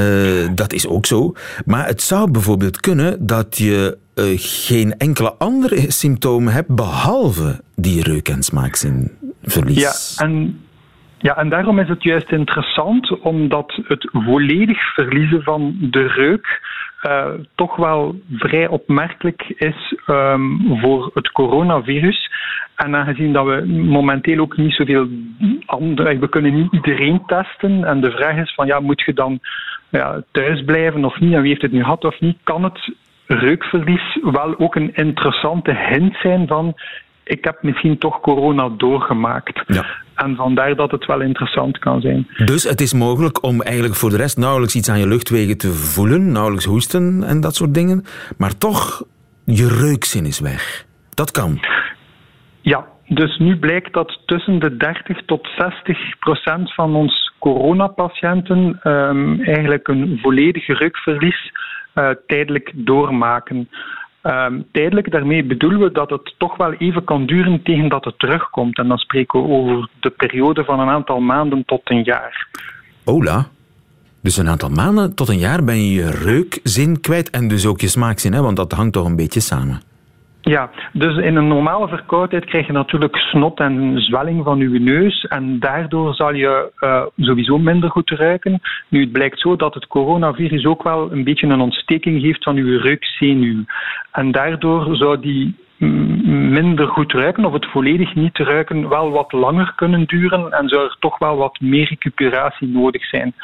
Uh, 0.00 0.48
dat 0.54 0.72
is 0.72 0.86
ook 0.86 1.06
zo. 1.06 1.32
Maar 1.64 1.86
het 1.86 2.02
zou 2.02 2.30
bijvoorbeeld 2.30 2.80
kunnen 2.80 3.26
dat 3.26 3.58
je 3.58 3.98
uh, 4.14 4.24
geen 4.36 4.96
enkele 4.98 5.34
andere 5.34 5.90
symptomen 5.90 6.52
hebt 6.52 6.68
behalve 6.68 7.60
die 7.76 8.02
reuk- 8.02 8.28
en 8.28 8.42
smaakzinverlies. 8.42 10.14
Ja, 10.18 10.24
en 10.24 10.60
ja, 11.24 11.36
en 11.36 11.48
daarom 11.48 11.78
is 11.78 11.88
het 11.88 12.02
juist 12.02 12.30
interessant, 12.30 13.20
omdat 13.20 13.78
het 13.86 14.08
volledig 14.12 14.94
verliezen 14.94 15.42
van 15.42 15.76
de 15.80 16.06
reuk 16.06 16.60
uh, 17.02 17.26
toch 17.54 17.76
wel 17.76 18.20
vrij 18.30 18.68
opmerkelijk 18.68 19.42
is 19.56 19.94
um, 20.06 20.78
voor 20.80 21.10
het 21.14 21.30
coronavirus. 21.32 22.30
En 22.74 22.96
aangezien 22.96 23.32
dat 23.32 23.46
we 23.46 23.66
momenteel 23.66 24.38
ook 24.38 24.56
niet 24.56 24.74
zoveel 24.74 25.06
andere, 25.66 26.18
we 26.18 26.28
kunnen 26.28 26.54
niet 26.54 26.72
iedereen 26.72 27.22
testen. 27.26 27.84
En 27.84 28.00
de 28.00 28.10
vraag 28.10 28.36
is 28.36 28.54
van 28.54 28.66
ja, 28.66 28.80
moet 28.80 29.02
je 29.06 29.12
dan 29.12 29.40
ja, 29.88 30.22
thuis 30.30 30.64
blijven 30.64 31.04
of 31.04 31.20
niet? 31.20 31.32
En 31.32 31.40
wie 31.40 31.50
heeft 31.50 31.62
het 31.62 31.72
nu 31.72 31.82
gehad 31.82 32.04
of 32.04 32.20
niet? 32.20 32.36
Kan 32.42 32.64
het 32.64 32.94
reukverlies 33.26 34.18
wel 34.22 34.58
ook 34.58 34.74
een 34.74 34.94
interessante 34.94 35.74
hint 35.74 36.16
zijn 36.16 36.46
van 36.46 36.74
ik 37.24 37.44
heb 37.44 37.62
misschien 37.62 37.98
toch 37.98 38.20
corona 38.20 38.68
doorgemaakt. 38.68 39.62
Ja. 39.66 39.84
En 40.14 40.36
vandaar 40.36 40.76
dat 40.76 40.90
het 40.90 41.06
wel 41.06 41.20
interessant 41.20 41.78
kan 41.78 42.00
zijn. 42.00 42.26
Dus 42.44 42.62
het 42.62 42.80
is 42.80 42.92
mogelijk 42.92 43.42
om 43.42 43.62
eigenlijk 43.62 43.94
voor 43.94 44.10
de 44.10 44.16
rest 44.16 44.36
nauwelijks 44.36 44.74
iets 44.74 44.88
aan 44.88 44.98
je 44.98 45.08
luchtwegen 45.08 45.58
te 45.58 45.72
voelen, 45.72 46.32
nauwelijks 46.32 46.64
hoesten 46.64 47.22
en 47.26 47.40
dat 47.40 47.54
soort 47.54 47.74
dingen, 47.74 48.04
maar 48.38 48.58
toch 48.58 49.02
je 49.44 49.68
reukzin 49.68 50.26
is 50.26 50.40
weg. 50.40 50.84
Dat 51.14 51.30
kan. 51.30 51.60
Ja, 52.60 52.86
dus 53.08 53.38
nu 53.38 53.58
blijkt 53.58 53.92
dat 53.92 54.20
tussen 54.26 54.58
de 54.58 54.76
30 54.76 55.22
tot 55.26 55.48
60 55.56 56.18
procent 56.18 56.74
van 56.74 56.94
ons 56.94 57.32
coronapatiënten 57.38 58.80
um, 58.84 59.40
eigenlijk 59.42 59.88
een 59.88 60.18
volledig 60.22 60.66
reukverlies 60.66 61.52
uh, 61.94 62.10
tijdelijk 62.26 62.72
doormaken. 62.74 63.68
Um, 64.26 64.66
tijdelijk, 64.72 65.10
daarmee 65.10 65.44
bedoelen 65.44 65.80
we 65.80 65.92
dat 65.92 66.10
het 66.10 66.34
toch 66.38 66.56
wel 66.56 66.72
even 66.72 67.04
kan 67.04 67.26
duren 67.26 67.62
tegen 67.62 67.88
dat 67.88 68.04
het 68.04 68.18
terugkomt. 68.18 68.78
En 68.78 68.88
dan 68.88 68.98
spreken 68.98 69.42
we 69.42 69.48
over 69.48 69.88
de 70.00 70.10
periode 70.10 70.64
van 70.64 70.80
een 70.80 70.88
aantal 70.88 71.20
maanden 71.20 71.64
tot 71.64 71.80
een 71.84 72.02
jaar. 72.02 72.48
Ola. 73.04 73.48
Dus 74.20 74.36
een 74.36 74.48
aantal 74.48 74.68
maanden 74.68 75.14
tot 75.14 75.28
een 75.28 75.38
jaar 75.38 75.64
ben 75.64 75.76
je 75.76 75.94
je 75.94 76.10
reukzin 76.10 77.00
kwijt 77.00 77.30
en 77.30 77.48
dus 77.48 77.66
ook 77.66 77.80
je 77.80 77.88
smaakzin, 77.88 78.32
hè? 78.32 78.40
want 78.42 78.56
dat 78.56 78.72
hangt 78.72 78.92
toch 78.92 79.06
een 79.06 79.16
beetje 79.16 79.40
samen. 79.40 79.80
Ja, 80.44 80.70
dus 80.92 81.16
in 81.16 81.36
een 81.36 81.48
normale 81.48 81.88
verkoudheid 81.88 82.44
krijg 82.44 82.66
je 82.66 82.72
natuurlijk 82.72 83.16
snot 83.16 83.58
en 83.58 84.00
zwelling 84.00 84.44
van 84.44 84.58
je 84.58 84.80
neus 84.80 85.24
en 85.24 85.58
daardoor 85.58 86.14
zal 86.14 86.34
je 86.34 86.72
uh, 86.80 87.02
sowieso 87.16 87.58
minder 87.58 87.90
goed 87.90 88.10
ruiken. 88.10 88.60
Nu, 88.88 89.00
het 89.00 89.12
blijkt 89.12 89.40
zo 89.40 89.56
dat 89.56 89.74
het 89.74 89.86
coronavirus 89.86 90.66
ook 90.66 90.82
wel 90.82 91.12
een 91.12 91.24
beetje 91.24 91.46
een 91.46 91.60
ontsteking 91.60 92.22
heeft 92.22 92.42
van 92.42 92.56
je 92.56 92.78
reukzenuw. 92.78 93.64
En 94.12 94.32
daardoor 94.32 94.96
zou 94.96 95.20
die 95.20 95.56
minder 96.50 96.88
goed 96.88 97.12
ruiken 97.12 97.44
of 97.44 97.52
het 97.52 97.66
volledig 97.66 98.14
niet 98.14 98.38
ruiken 98.38 98.88
wel 98.88 99.10
wat 99.10 99.32
langer 99.32 99.72
kunnen 99.76 100.04
duren 100.06 100.50
en 100.52 100.68
zou 100.68 100.84
er 100.84 100.96
toch 101.00 101.18
wel 101.18 101.36
wat 101.36 101.60
meer 101.60 101.88
recuperatie 101.88 102.68
nodig 102.68 103.04
zijn. 103.04 103.34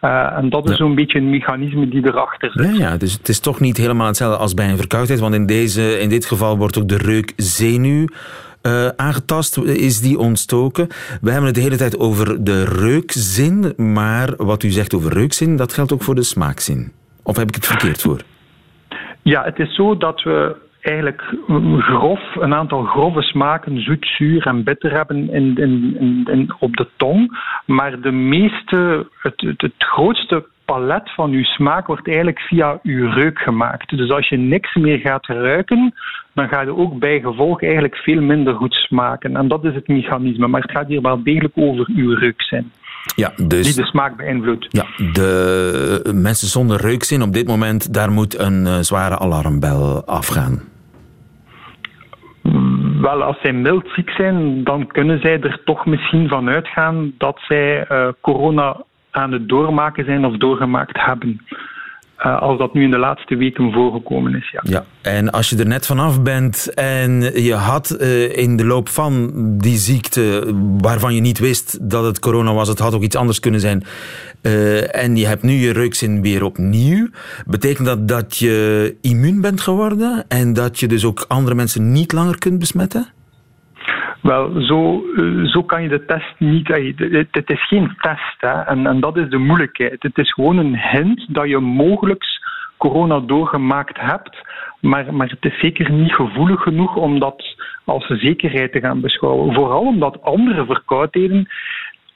Uh, 0.00 0.36
en 0.36 0.48
dat 0.48 0.64
is 0.64 0.70
ja. 0.70 0.76
zo'n 0.76 0.94
beetje 0.94 1.18
een 1.18 1.30
mechanisme 1.30 1.88
die 1.88 2.06
erachter 2.06 2.50
zit. 2.52 2.76
Ja, 2.76 2.88
ja, 2.88 2.96
dus 2.96 3.12
het 3.12 3.28
is 3.28 3.40
toch 3.40 3.60
niet 3.60 3.76
helemaal 3.76 4.06
hetzelfde 4.06 4.38
als 4.38 4.54
bij 4.54 4.70
een 4.70 4.76
verkoudheid, 4.76 5.20
want 5.20 5.34
in, 5.34 5.46
deze, 5.46 6.00
in 6.00 6.08
dit 6.08 6.26
geval 6.26 6.58
wordt 6.58 6.78
ook 6.78 6.88
de 6.88 6.96
reukzenuw 6.96 8.06
uh, 8.62 8.88
aangetast, 8.96 9.58
is 9.58 10.00
die 10.00 10.18
ontstoken. 10.18 10.88
We 11.20 11.30
hebben 11.30 11.46
het 11.46 11.54
de 11.54 11.60
hele 11.60 11.76
tijd 11.76 11.98
over 11.98 12.44
de 12.44 12.64
reukzin, 12.64 13.72
maar 13.76 14.34
wat 14.36 14.62
u 14.62 14.70
zegt 14.70 14.94
over 14.94 15.12
reukzin, 15.12 15.56
dat 15.56 15.72
geldt 15.72 15.92
ook 15.92 16.02
voor 16.02 16.14
de 16.14 16.22
smaakzin. 16.22 16.92
Of 17.22 17.36
heb 17.36 17.48
ik 17.48 17.54
het 17.54 17.66
verkeerd 17.66 18.02
voor? 18.02 18.20
Ja, 19.22 19.44
het 19.44 19.58
is 19.58 19.74
zo 19.74 19.96
dat 19.96 20.22
we 20.22 20.56
eigenlijk 20.82 21.22
grof, 21.78 22.20
een 22.34 22.54
aantal 22.54 22.84
grove 22.84 23.22
smaken, 23.22 23.82
zoet, 23.82 24.06
zuur 24.18 24.46
en 24.46 24.64
bitter 24.64 24.92
hebben 24.92 25.32
in, 25.32 25.56
in, 25.56 26.26
in, 26.30 26.54
op 26.58 26.76
de 26.76 26.88
tong. 26.96 27.38
Maar 27.66 28.00
de 28.00 28.10
meeste, 28.10 29.06
het, 29.18 29.40
het, 29.40 29.60
het 29.60 29.72
grootste 29.78 30.46
palet 30.64 31.10
van 31.14 31.30
uw 31.30 31.42
smaak 31.42 31.86
wordt 31.86 32.06
eigenlijk 32.06 32.40
via 32.40 32.78
uw 32.82 33.10
reuk 33.10 33.38
gemaakt. 33.38 33.96
Dus 33.96 34.10
als 34.10 34.28
je 34.28 34.36
niks 34.36 34.74
meer 34.74 34.98
gaat 34.98 35.26
ruiken, 35.26 35.94
dan 36.32 36.48
ga 36.48 36.60
je 36.60 36.76
ook 36.76 36.98
bij 36.98 37.20
gevolg 37.20 37.62
eigenlijk 37.62 37.96
veel 37.96 38.20
minder 38.20 38.54
goed 38.54 38.74
smaken. 38.74 39.36
En 39.36 39.48
dat 39.48 39.64
is 39.64 39.74
het 39.74 39.88
mechanisme. 39.88 40.46
Maar 40.46 40.60
het 40.60 40.70
gaat 40.70 40.88
hier 40.88 41.02
wel 41.02 41.22
degelijk 41.22 41.52
over 41.56 41.88
uw 41.96 42.14
reuk 42.14 42.42
zijn. 42.42 42.72
Ja, 43.16 43.32
dus, 43.46 43.66
die 43.66 43.82
de 43.82 43.88
smaak 43.88 44.16
beïnvloedt. 44.16 44.66
Ja, 44.68 44.86
de 45.12 46.12
mensen 46.14 46.48
zonder 46.48 46.80
reukzin 46.80 47.22
op 47.22 47.32
dit 47.32 47.46
moment, 47.46 47.94
daar 47.94 48.10
moet 48.10 48.38
een 48.38 48.66
uh, 48.66 48.78
zware 48.80 49.18
alarmbel 49.18 50.06
afgaan. 50.06 50.71
Wel, 53.02 53.22
als 53.22 53.40
zij 53.40 53.52
mild 53.52 53.88
ziek 53.94 54.10
zijn, 54.10 54.64
dan 54.64 54.86
kunnen 54.86 55.20
zij 55.20 55.40
er 55.40 55.60
toch 55.64 55.86
misschien 55.86 56.28
van 56.28 56.48
uitgaan 56.48 57.12
dat 57.18 57.40
zij 57.48 57.90
uh, 57.90 58.08
corona 58.20 58.76
aan 59.10 59.32
het 59.32 59.48
doormaken 59.48 60.04
zijn 60.04 60.24
of 60.24 60.36
doorgemaakt 60.36 61.04
hebben. 61.04 61.40
Uh, 62.26 62.40
als 62.40 62.58
dat 62.58 62.74
nu 62.74 62.82
in 62.82 62.90
de 62.90 62.98
laatste 62.98 63.36
weken 63.36 63.72
voorgekomen 63.72 64.34
is. 64.34 64.50
Ja. 64.50 64.60
ja, 64.62 64.84
en 65.10 65.30
als 65.30 65.50
je 65.50 65.56
er 65.56 65.66
net 65.66 65.86
vanaf 65.86 66.22
bent 66.22 66.74
en 66.74 67.20
je 67.42 67.54
had 67.54 67.96
uh, 68.00 68.36
in 68.36 68.56
de 68.56 68.64
loop 68.64 68.88
van 68.88 69.30
die 69.58 69.76
ziekte, 69.76 70.54
waarvan 70.78 71.14
je 71.14 71.20
niet 71.20 71.38
wist 71.38 71.90
dat 71.90 72.04
het 72.04 72.18
corona 72.18 72.54
was, 72.54 72.68
het 72.68 72.78
had 72.78 72.94
ook 72.94 73.02
iets 73.02 73.16
anders 73.16 73.40
kunnen 73.40 73.60
zijn, 73.60 73.84
uh, 74.42 74.96
en 74.96 75.16
je 75.16 75.26
hebt 75.26 75.42
nu 75.42 75.52
je 75.52 75.72
reukzin 75.72 76.22
weer 76.22 76.44
opnieuw, 76.44 77.08
betekent 77.46 77.86
dat 77.86 78.08
dat 78.08 78.36
je 78.36 78.96
immuun 79.00 79.40
bent 79.40 79.60
geworden 79.60 80.24
en 80.28 80.52
dat 80.52 80.80
je 80.80 80.88
dus 80.88 81.04
ook 81.04 81.24
andere 81.28 81.54
mensen 81.54 81.92
niet 81.92 82.12
langer 82.12 82.38
kunt 82.38 82.58
besmetten? 82.58 83.06
Wel, 84.22 84.60
zo, 84.60 85.02
zo 85.44 85.62
kan 85.62 85.82
je 85.82 85.88
de 85.88 86.04
test 86.04 86.34
niet. 86.38 86.68
Het, 86.68 87.28
het 87.30 87.50
is 87.50 87.66
geen 87.66 87.96
test 88.00 88.36
hè, 88.38 88.60
en, 88.60 88.86
en 88.86 89.00
dat 89.00 89.16
is 89.16 89.28
de 89.28 89.38
moeilijkheid. 89.38 90.02
Het 90.02 90.18
is 90.18 90.32
gewoon 90.32 90.58
een 90.58 90.78
hint 90.78 91.34
dat 91.34 91.48
je 91.48 91.58
mogelijk 91.58 92.24
corona 92.76 93.20
doorgemaakt 93.20 94.00
hebt, 94.00 94.36
maar, 94.80 95.14
maar 95.14 95.28
het 95.28 95.52
is 95.52 95.58
zeker 95.60 95.92
niet 95.92 96.14
gevoelig 96.14 96.62
genoeg 96.62 96.96
om 96.96 97.18
dat 97.18 97.56
als 97.84 98.06
zekerheid 98.06 98.72
te 98.72 98.80
gaan 98.80 99.00
beschouwen. 99.00 99.54
Vooral 99.54 99.86
omdat 99.86 100.22
andere 100.22 100.64
verkoudheden 100.64 101.48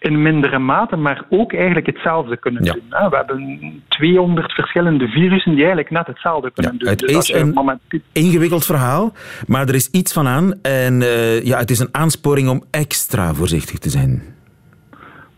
in 0.07 0.23
mindere 0.23 0.59
mate, 0.59 0.97
maar 0.97 1.25
ook 1.29 1.53
eigenlijk 1.53 1.87
hetzelfde 1.87 2.37
kunnen 2.37 2.63
doen. 2.63 2.83
We 2.89 3.17
hebben 3.17 3.83
200 3.89 4.53
verschillende 4.53 5.09
virussen 5.09 5.51
die 5.51 5.61
eigenlijk 5.61 5.91
net 5.91 6.07
hetzelfde 6.07 6.51
kunnen 6.51 6.73
ja, 6.73 6.79
doen. 6.79 6.89
Het 6.89 6.99
dus 6.99 7.31
is 7.31 7.33
een 7.33 7.53
moment... 7.53 7.81
ingewikkeld 8.13 8.67
verhaal, 8.67 9.13
maar 9.47 9.69
er 9.69 9.75
is 9.75 9.91
iets 9.91 10.13
van 10.13 10.27
aan. 10.27 10.55
En 10.63 11.01
uh, 11.01 11.45
ja, 11.45 11.59
het 11.59 11.71
is 11.71 11.79
een 11.79 11.89
aansporing 11.93 12.49
om 12.49 12.65
extra 12.71 13.35
voorzichtig 13.35 13.79
te 13.79 13.91
zijn. 13.91 14.23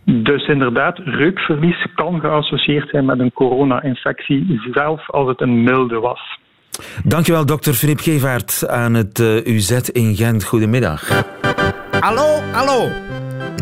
Dus 0.04 0.48
inderdaad, 0.48 0.98
reukverlies 0.98 1.86
kan 1.94 2.20
geassocieerd 2.20 2.88
zijn 2.88 3.04
met 3.04 3.18
een 3.18 3.32
corona-infectie, 3.32 4.60
zelfs 4.72 5.10
als 5.10 5.28
het 5.28 5.40
een 5.40 5.62
milde 5.62 5.98
was. 5.98 6.38
Dankjewel, 7.04 7.46
dokter 7.46 7.74
Filip 7.74 8.00
Gevaert 8.00 8.68
aan 8.68 8.94
het 8.94 9.18
uh, 9.18 9.46
UZ 9.46 9.70
in 9.70 10.16
Gent. 10.16 10.44
Goedemiddag. 10.44 11.24
Hallo, 12.00 12.40
hallo. 12.52 13.07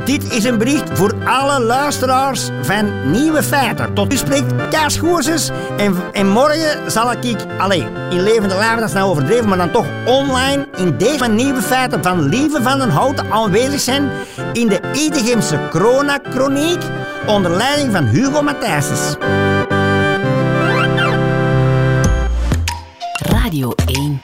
Dit 0.05 0.33
is 0.33 0.45
een 0.45 0.59
bericht 0.59 0.91
voor 0.93 1.15
alle 1.25 1.61
luisteraars 1.61 2.49
van 2.63 3.11
Nieuwe 3.11 3.43
Feiten. 3.43 3.95
Tot 3.95 4.13
u 4.13 4.17
spreekt 4.17 4.69
Kaas 4.71 4.97
Goersens. 4.99 5.51
En, 5.77 5.95
en 6.13 6.29
morgen 6.29 6.91
zal 6.91 7.13
ik, 7.13 7.37
alleen 7.59 7.89
in 8.11 8.23
levende 8.23 8.55
lijven, 8.55 8.79
dat 8.79 8.89
is 8.89 8.95
nou 8.95 9.11
overdreven, 9.11 9.49
maar 9.49 9.59
dan 9.59 9.71
toch 9.71 9.87
online 10.07 10.67
in 10.77 10.99
deze 10.99 11.19
van 11.19 11.35
Nieuwe 11.35 11.63
Feiten 11.63 12.03
van 12.03 12.23
Lieve 12.23 12.63
van 12.63 12.79
den 12.79 12.91
Houten 12.91 13.33
aanwezig 13.33 13.81
zijn 13.81 14.11
in 14.53 14.69
de 14.69 14.81
Idegemse 14.93 15.59
Corona-chroniek 15.71 16.83
onder 17.27 17.51
leiding 17.51 17.93
van 17.93 18.05
Hugo 18.05 18.43
Matthijsens. 18.43 19.17
Radio 23.19 23.73
1 23.87 24.23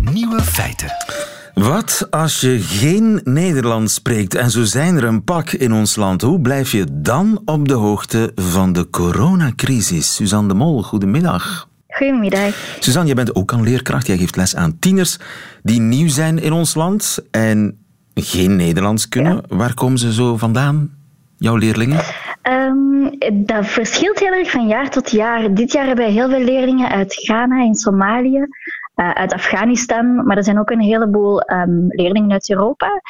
Nieuwe 0.00 0.42
Feiten. 0.42 1.21
Wat 1.54 2.06
als 2.10 2.40
je 2.40 2.58
geen 2.60 3.20
Nederlands 3.24 3.94
spreekt 3.94 4.34
en 4.34 4.50
zo 4.50 4.62
zijn 4.62 4.96
er 4.96 5.04
een 5.04 5.24
pak 5.24 5.50
in 5.50 5.72
ons 5.72 5.96
land? 5.96 6.22
Hoe 6.22 6.40
blijf 6.40 6.72
je 6.72 6.86
dan 6.92 7.42
op 7.44 7.68
de 7.68 7.74
hoogte 7.74 8.32
van 8.34 8.72
de 8.72 8.90
coronacrisis? 8.90 10.14
Suzanne 10.14 10.48
de 10.48 10.54
Mol, 10.54 10.82
goedemiddag. 10.82 11.68
Goedemiddag. 11.88 12.76
Suzanne, 12.80 13.08
je 13.08 13.14
bent 13.14 13.34
ook 13.34 13.52
al 13.52 13.62
leerkracht. 13.62 14.06
Jij 14.06 14.16
geeft 14.16 14.36
les 14.36 14.56
aan 14.56 14.78
tieners 14.78 15.18
die 15.62 15.80
nieuw 15.80 16.08
zijn 16.08 16.38
in 16.38 16.52
ons 16.52 16.74
land 16.74 17.18
en 17.30 17.84
geen 18.14 18.56
Nederlands 18.56 19.08
kunnen. 19.08 19.42
Waar 19.48 19.74
komen 19.74 19.98
ze 19.98 20.12
zo 20.12 20.36
vandaan, 20.36 20.90
jouw 21.36 21.56
leerlingen? 21.56 22.00
Um, 22.42 23.18
dat 23.46 23.66
verschilt 23.66 24.18
heel 24.18 24.32
erg 24.32 24.50
van 24.50 24.66
jaar 24.66 24.90
tot 24.90 25.10
jaar. 25.10 25.54
Dit 25.54 25.72
jaar 25.72 25.86
hebben 25.86 26.04
wij 26.04 26.14
heel 26.14 26.28
veel 26.28 26.44
leerlingen 26.44 26.88
uit 26.88 27.14
Ghana 27.14 27.64
en 27.64 27.74
Somalië 27.74 28.46
uit 28.94 29.32
Afghanistan, 29.32 30.26
maar 30.26 30.36
er 30.36 30.44
zijn 30.44 30.58
ook 30.58 30.70
een 30.70 30.80
heleboel 30.80 31.50
um, 31.50 31.86
leerlingen 31.88 32.32
uit 32.32 32.50
Europa. 32.50 33.02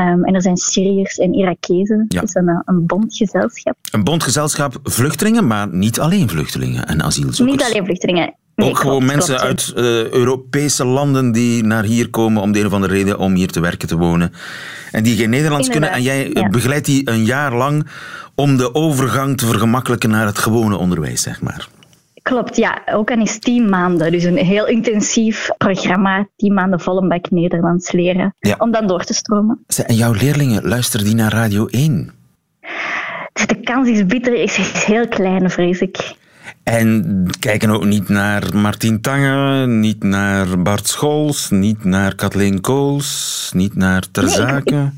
Um, 0.00 0.24
en 0.24 0.34
er 0.34 0.42
zijn 0.42 0.56
Syriërs 0.56 1.18
en 1.18 1.34
Irakezen. 1.34 2.04
Ja. 2.08 2.20
Het 2.20 2.28
is 2.28 2.34
een, 2.34 2.62
een 2.64 2.86
bondgezelschap. 2.86 3.76
Een 3.90 4.04
bondgezelschap 4.04 4.78
vluchtelingen, 4.82 5.46
maar 5.46 5.68
niet 5.68 6.00
alleen 6.00 6.28
vluchtelingen 6.28 6.86
en 6.86 7.02
asielzoekers. 7.02 7.62
Niet 7.62 7.70
alleen 7.70 7.84
vluchtelingen. 7.84 8.34
Nee, 8.54 8.68
ook 8.68 8.78
gewoon 8.78 9.04
mensen 9.04 9.40
uit 9.40 9.72
uh, 9.76 10.08
Europese 10.08 10.84
landen 10.84 11.32
die 11.32 11.64
naar 11.64 11.84
hier 11.84 12.10
komen 12.10 12.42
om 12.42 12.52
de 12.52 12.60
een 12.60 12.66
of 12.66 12.72
andere 12.72 12.92
reden 12.92 13.18
om 13.18 13.34
hier 13.34 13.50
te 13.50 13.60
werken, 13.60 13.88
te 13.88 13.96
wonen. 13.96 14.32
En 14.90 15.02
die 15.02 15.16
geen 15.16 15.30
Nederlands 15.30 15.66
Inderdaad, 15.66 15.92
kunnen. 15.92 16.12
En 16.12 16.32
jij 16.32 16.42
ja. 16.42 16.48
begeleidt 16.48 16.86
die 16.86 17.10
een 17.10 17.24
jaar 17.24 17.54
lang 17.54 17.86
om 18.34 18.56
de 18.56 18.74
overgang 18.74 19.36
te 19.36 19.46
vergemakkelijken 19.46 20.10
naar 20.10 20.26
het 20.26 20.38
gewone 20.38 20.76
onderwijs, 20.76 21.22
zeg 21.22 21.40
maar. 21.40 21.68
Klopt, 22.22 22.56
ja. 22.56 22.82
Ook 22.86 23.10
aan 23.10 23.20
is 23.20 23.38
tien 23.38 23.68
maanden. 23.68 24.12
Dus 24.12 24.24
een 24.24 24.36
heel 24.36 24.66
intensief 24.66 25.48
programma. 25.58 26.28
Tien 26.36 26.54
maanden 26.54 26.80
volle 26.80 27.20
Nederlands 27.30 27.92
leren. 27.92 28.34
Ja. 28.38 28.54
Om 28.58 28.70
dan 28.70 28.86
door 28.86 29.04
te 29.04 29.14
stromen. 29.14 29.64
En 29.86 29.94
jouw 29.94 30.12
leerlingen, 30.12 30.68
luisteren 30.68 31.06
die 31.06 31.14
naar 31.14 31.32
Radio 31.32 31.66
1? 31.66 32.12
Dus 33.32 33.46
de 33.46 33.60
kans 33.60 33.88
is 33.88 34.06
bitter, 34.06 34.34
is 34.34 34.56
heel 34.84 35.08
klein, 35.08 35.50
vrees 35.50 35.80
ik. 35.80 36.14
En 36.62 37.26
kijken 37.38 37.70
ook 37.70 37.84
niet 37.84 38.08
naar 38.08 38.56
Martin 38.56 39.00
Tange, 39.00 39.66
niet 39.66 40.02
naar 40.02 40.62
Bart 40.62 40.88
Scholz, 40.88 41.50
niet 41.50 41.84
naar 41.84 42.14
Kathleen 42.14 42.60
Kools, 42.60 43.50
niet 43.54 43.74
naar 43.74 44.10
Ter? 44.10 44.64
Nee, 44.64 44.90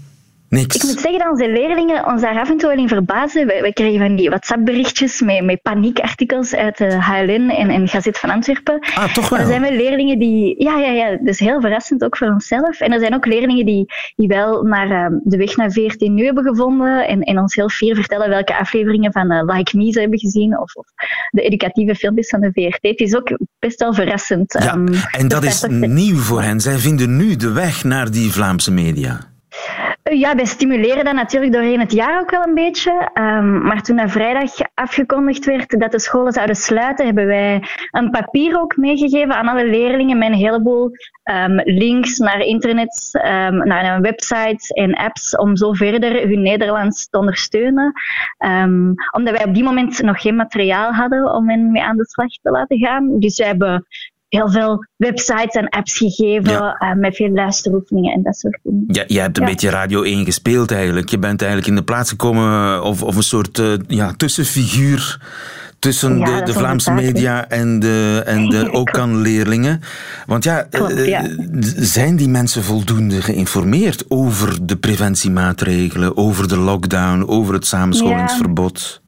Niks. 0.53 0.77
Ik 0.77 0.83
moet 0.83 1.01
zeggen 1.01 1.19
dat 1.19 1.31
onze 1.31 1.51
leerlingen 1.51 2.07
ons 2.07 2.21
daar 2.21 2.39
af 2.39 2.51
en 2.51 2.57
toe 2.57 2.69
wel 2.69 2.79
in 2.79 2.89
verbazen. 2.89 3.47
Wij, 3.47 3.61
wij 3.61 3.73
kregen 3.73 4.07
van 4.07 4.17
die 4.17 4.29
WhatsApp-berichtjes 4.29 5.21
met, 5.21 5.45
met 5.45 5.63
paniekartikels 5.63 6.55
uit 6.55 6.79
de 6.79 7.03
HLN 7.03 7.51
en, 7.51 7.71
en 7.71 7.89
Gazet 7.89 8.19
van 8.19 8.31
Antwerpen. 8.31 8.79
Ah, 8.95 9.15
toch 9.15 9.29
wel? 9.29 9.39
Er 9.39 9.47
zijn 9.47 9.61
wel 9.61 9.73
leerlingen 9.73 10.19
die... 10.19 10.63
Ja, 10.63 10.79
ja, 10.79 10.91
ja. 10.91 11.19
Dus 11.23 11.39
heel 11.39 11.61
verrassend 11.61 12.05
ook 12.05 12.17
voor 12.17 12.29
onszelf. 12.29 12.81
En 12.81 12.93
er 12.93 12.99
zijn 12.99 13.15
ook 13.15 13.27
leerlingen 13.27 13.67
die, 13.67 13.93
die 14.17 14.29
wel 14.29 14.63
naar 14.63 14.91
uh, 14.91 15.19
de 15.25 15.37
weg 15.37 15.57
naar 15.57 15.71
14 15.71 16.15
nu 16.15 16.25
hebben 16.25 16.45
gevonden 16.45 17.07
en, 17.07 17.21
en 17.21 17.39
ons 17.39 17.55
heel 17.55 17.69
fier 17.69 17.95
vertellen 17.95 18.29
welke 18.29 18.59
afleveringen 18.59 19.13
van 19.13 19.33
uh, 19.33 19.43
Like 19.45 19.77
Me 19.77 19.93
ze 19.93 20.01
hebben 20.01 20.19
gezien 20.19 20.59
of, 20.59 20.75
of, 20.75 20.87
de 21.31 21.43
educatieve 21.43 21.95
filmpjes 21.95 22.29
van 22.29 22.41
de 22.41 22.51
VRT. 22.53 22.79
Het 22.81 23.01
is 23.01 23.17
ook 23.17 23.39
best 23.59 23.81
wel 23.81 23.95
verrassend. 23.95 24.53
Ja, 24.53 24.75
um, 24.75 24.89
en 25.11 25.29
dat 25.29 25.45
is 25.45 25.65
nieuw 25.69 26.17
voor 26.17 26.43
hen. 26.43 26.61
Zij 26.61 26.77
vinden 26.77 27.17
nu 27.17 27.37
de 27.37 27.53
weg 27.53 27.85
naar 27.85 28.11
die 28.11 28.33
Vlaamse 28.33 28.73
media. 28.73 29.31
Ja, 30.03 30.35
wij 30.35 30.45
stimuleren 30.45 31.05
dat 31.05 31.15
natuurlijk 31.15 31.53
doorheen 31.53 31.81
het 31.81 31.93
jaar 31.93 32.21
ook 32.21 32.31
wel 32.31 32.43
een 32.43 32.55
beetje. 32.55 33.11
Um, 33.15 33.63
maar 33.63 33.83
toen 33.83 33.97
dat 33.97 34.11
vrijdag 34.11 34.51
afgekondigd 34.75 35.45
werd 35.45 35.81
dat 35.81 35.93
de 35.93 35.99
scholen 35.99 36.33
zouden 36.33 36.57
sluiten, 36.57 37.05
hebben 37.05 37.27
wij 37.27 37.63
een 37.91 38.11
papier 38.11 38.61
ook 38.61 38.77
meegegeven 38.77 39.35
aan 39.35 39.49
alle 39.49 39.67
leerlingen 39.67 40.19
met 40.19 40.29
een 40.29 40.35
heleboel 40.35 40.91
um, 41.25 41.61
links 41.65 42.19
naar 42.19 42.41
internet, 42.41 43.11
um, 43.13 43.67
naar 43.67 44.01
websites 44.01 44.69
en 44.69 44.95
apps 44.95 45.37
om 45.37 45.57
zo 45.57 45.73
verder 45.73 46.29
hun 46.29 46.43
Nederlands 46.43 47.09
te 47.09 47.19
ondersteunen. 47.19 47.93
omdat 49.11 49.37
wij 49.37 49.45
op 49.45 49.55
die 49.55 49.65
moment 49.65 50.03
nog 50.03 50.21
geen 50.21 50.37
materiaal 50.37 50.93
hadden 50.93 51.35
om 51.35 51.49
hen 51.49 51.71
mee 51.71 51.83
aan 51.83 51.97
de 51.97 52.07
slag 52.07 52.29
te 52.43 52.51
laten 52.51 52.79
gaan. 52.79 53.19
Dus 53.19 53.39
wij 53.39 53.47
hebben 53.47 53.87
heel 54.37 54.51
veel 54.51 54.87
websites 54.97 55.55
en 55.55 55.69
apps 55.69 55.97
gegeven 55.97 56.53
ja. 56.53 56.77
uh, 56.79 56.95
met 56.95 57.17
veel 57.17 57.31
luisteroefeningen 57.31 58.13
en 58.13 58.23
dat 58.23 58.37
soort 58.37 58.59
dingen. 58.63 58.85
Ja, 58.87 59.05
je 59.07 59.21
hebt 59.21 59.37
een 59.37 59.45
ja. 59.45 59.51
beetje 59.51 59.71
Radio 59.71 60.03
1 60.03 60.25
gespeeld 60.25 60.71
eigenlijk. 60.71 61.09
Je 61.09 61.19
bent 61.19 61.41
eigenlijk 61.41 61.71
in 61.71 61.77
de 61.77 61.85
plaats 61.85 62.11
gekomen 62.11 62.83
of, 62.83 63.03
of 63.03 63.17
een 63.17 63.23
soort 63.23 63.59
uh, 63.59 63.73
ja, 63.87 64.13
tussenfiguur 64.17 65.21
tussen 65.79 66.19
ja, 66.19 66.39
de, 66.39 66.45
de 66.45 66.53
Vlaamse 66.53 66.93
media 66.93 67.49
en 67.49 67.79
de, 67.79 68.23
en 68.27 68.49
de 68.49 68.71
OCAN-leerlingen. 68.81 69.81
Want 70.27 70.45
ja, 70.45 70.63
Klopt, 70.71 70.93
uh, 70.93 71.21
zijn 71.77 72.17
die 72.17 72.29
mensen 72.29 72.63
voldoende 72.63 73.23
geïnformeerd 73.23 74.05
over 74.09 74.67
de 74.67 74.77
preventiemaatregelen, 74.77 76.17
over 76.17 76.49
de 76.49 76.59
lockdown, 76.59 77.25
over 77.27 77.55
het 77.55 77.67
samenscholingsverbod? 77.67 79.03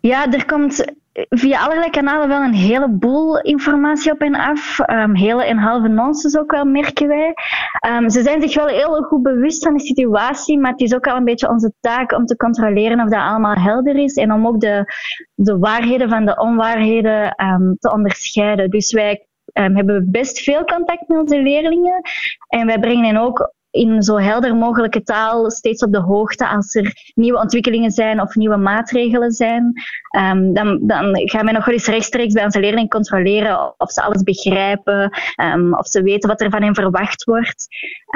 Ja, 0.00 0.32
er 0.32 0.44
komt 0.44 0.84
via 1.28 1.64
allerlei 1.64 1.90
kanalen 1.90 2.28
wel 2.28 2.42
een 2.42 2.54
heleboel 2.54 3.40
informatie 3.40 4.12
op 4.12 4.20
en 4.20 4.34
af. 4.34 4.78
Um, 4.90 5.14
hele 5.14 5.44
en 5.44 5.58
halve 5.58 5.88
nonsens 5.88 6.38
ook 6.38 6.50
wel, 6.50 6.64
merken 6.64 7.08
wij. 7.08 7.34
Um, 7.88 8.10
ze 8.10 8.22
zijn 8.22 8.42
zich 8.42 8.54
wel 8.54 8.66
heel 8.66 9.02
goed 9.02 9.22
bewust 9.22 9.64
van 9.64 9.74
de 9.74 9.80
situatie, 9.80 10.58
maar 10.58 10.70
het 10.70 10.80
is 10.80 10.94
ook 10.94 11.06
al 11.06 11.16
een 11.16 11.24
beetje 11.24 11.48
onze 11.48 11.72
taak 11.80 12.12
om 12.12 12.24
te 12.24 12.36
controleren 12.36 13.00
of 13.00 13.08
dat 13.08 13.20
allemaal 13.20 13.54
helder 13.54 13.96
is 13.96 14.14
en 14.14 14.32
om 14.32 14.46
ook 14.46 14.60
de, 14.60 14.84
de 15.34 15.58
waarheden 15.58 16.08
van 16.08 16.24
de 16.24 16.36
onwaarheden 16.36 17.34
um, 17.44 17.76
te 17.78 17.92
onderscheiden. 17.92 18.70
Dus 18.70 18.92
wij 18.92 19.26
hebben 19.52 20.10
best 20.10 20.38
veel 20.40 20.64
contact 20.64 21.08
met 21.08 21.18
onze 21.18 21.42
leerlingen 21.42 22.00
en 22.48 22.66
wij 22.66 22.78
brengen 22.78 23.04
hen 23.04 23.16
ook 23.16 23.52
in 23.78 24.02
zo 24.02 24.16
helder 24.16 24.56
mogelijke 24.56 25.02
taal 25.02 25.50
steeds 25.50 25.82
op 25.82 25.92
de 25.92 26.00
hoogte 26.00 26.48
als 26.48 26.74
er 26.74 27.12
nieuwe 27.14 27.40
ontwikkelingen 27.40 27.90
zijn 27.90 28.20
of 28.20 28.34
nieuwe 28.34 28.56
maatregelen 28.56 29.32
zijn. 29.32 29.72
Um, 30.16 30.54
dan, 30.54 30.78
dan 30.82 31.28
gaan 31.28 31.44
wij 31.44 31.52
nog 31.52 31.64
wel 31.64 31.74
eens 31.74 31.86
rechtstreeks 31.86 32.32
bij 32.32 32.44
onze 32.44 32.60
leerlingen 32.60 32.88
controleren 32.88 33.74
of 33.78 33.90
ze 33.90 34.02
alles 34.02 34.22
begrijpen, 34.22 35.10
um, 35.54 35.74
of 35.74 35.86
ze 35.86 36.02
weten 36.02 36.28
wat 36.28 36.40
er 36.40 36.50
van 36.50 36.62
hen 36.62 36.74
verwacht 36.74 37.24
wordt. 37.24 37.66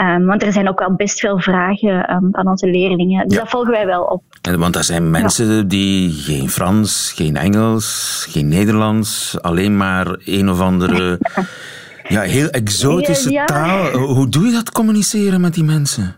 Um, 0.01 0.27
want 0.27 0.43
er 0.43 0.53
zijn 0.53 0.69
ook 0.69 0.79
wel 0.79 0.95
best 0.95 1.21
veel 1.21 1.41
vragen 1.41 2.31
van 2.33 2.49
onze 2.49 2.67
leerlingen. 2.67 3.29
Dus 3.29 3.39
dat 3.39 3.49
volgen 3.49 3.71
wij 3.71 3.87
wel 3.87 4.03
op. 4.03 4.23
En, 4.43 4.59
want 4.59 4.77
er 4.77 4.85
zijn 4.85 5.11
mensen 5.11 5.69
die 5.69 6.11
geen 6.11 6.49
Frans, 6.49 7.13
geen 7.17 7.37
Engels, 7.37 8.27
geen 8.31 8.49
Nederlands, 8.49 9.41
alleen 9.41 9.77
maar 9.77 10.17
een 10.25 10.51
of 10.51 10.61
andere 10.61 11.19
ja, 12.09 12.21
heel 12.21 12.49
exotische 12.49 13.43
taal. 13.47 13.91
Hoe 13.91 14.29
doe 14.29 14.47
je 14.47 14.53
dat 14.53 14.73
communiceren 14.73 15.41
met 15.41 15.55
die 15.55 15.65
mensen? 15.65 16.17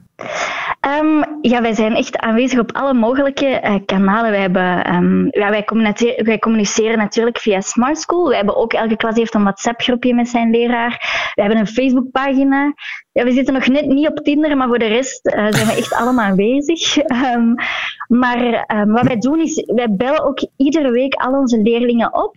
Um, 1.00 1.24
ja, 1.40 1.62
wij 1.62 1.74
zijn 1.74 1.94
echt 1.94 2.16
aanwezig 2.16 2.58
op 2.58 2.72
alle 2.72 2.94
mogelijke 2.94 3.60
uh, 3.64 3.74
kanalen. 3.86 4.30
Wij, 4.30 4.40
hebben, 4.40 4.94
um, 4.94 5.26
ja, 5.30 5.50
wij, 5.50 5.64
communiceren, 5.64 6.24
wij, 6.24 6.38
communiceren 6.38 6.98
natuurlijk 6.98 7.38
via 7.38 7.60
Smart 7.60 7.98
School. 7.98 8.28
We 8.28 8.36
hebben 8.36 8.56
ook, 8.56 8.72
elke 8.72 8.96
klas 8.96 9.16
heeft 9.16 9.34
een 9.34 9.42
WhatsApp-groepje 9.42 10.14
met 10.14 10.28
zijn 10.28 10.50
leraar. 10.50 10.90
We 11.34 11.40
hebben 11.40 11.60
een 11.60 11.66
Facebook-pagina. 11.66 12.74
Ja, 13.12 13.24
we 13.24 13.32
zitten 13.32 13.54
nog 13.54 13.66
net 13.66 13.86
niet 13.86 14.08
op 14.08 14.16
Tinder, 14.24 14.56
maar 14.56 14.68
voor 14.68 14.78
de 14.78 14.86
rest 14.86 15.26
uh, 15.26 15.46
zijn 15.50 15.66
we 15.66 15.72
echt 15.72 15.94
allemaal 16.00 16.24
aanwezig. 16.24 16.96
Um, 16.96 17.54
maar 18.08 18.64
wat 18.86 19.06
wij 19.06 19.18
doen 19.18 19.40
is, 19.40 19.64
wij 19.66 19.90
bellen 19.90 20.24
ook 20.24 20.46
iedere 20.56 20.90
week 20.90 21.14
al 21.14 21.32
onze 21.32 21.62
leerlingen 21.62 22.14
op. 22.14 22.34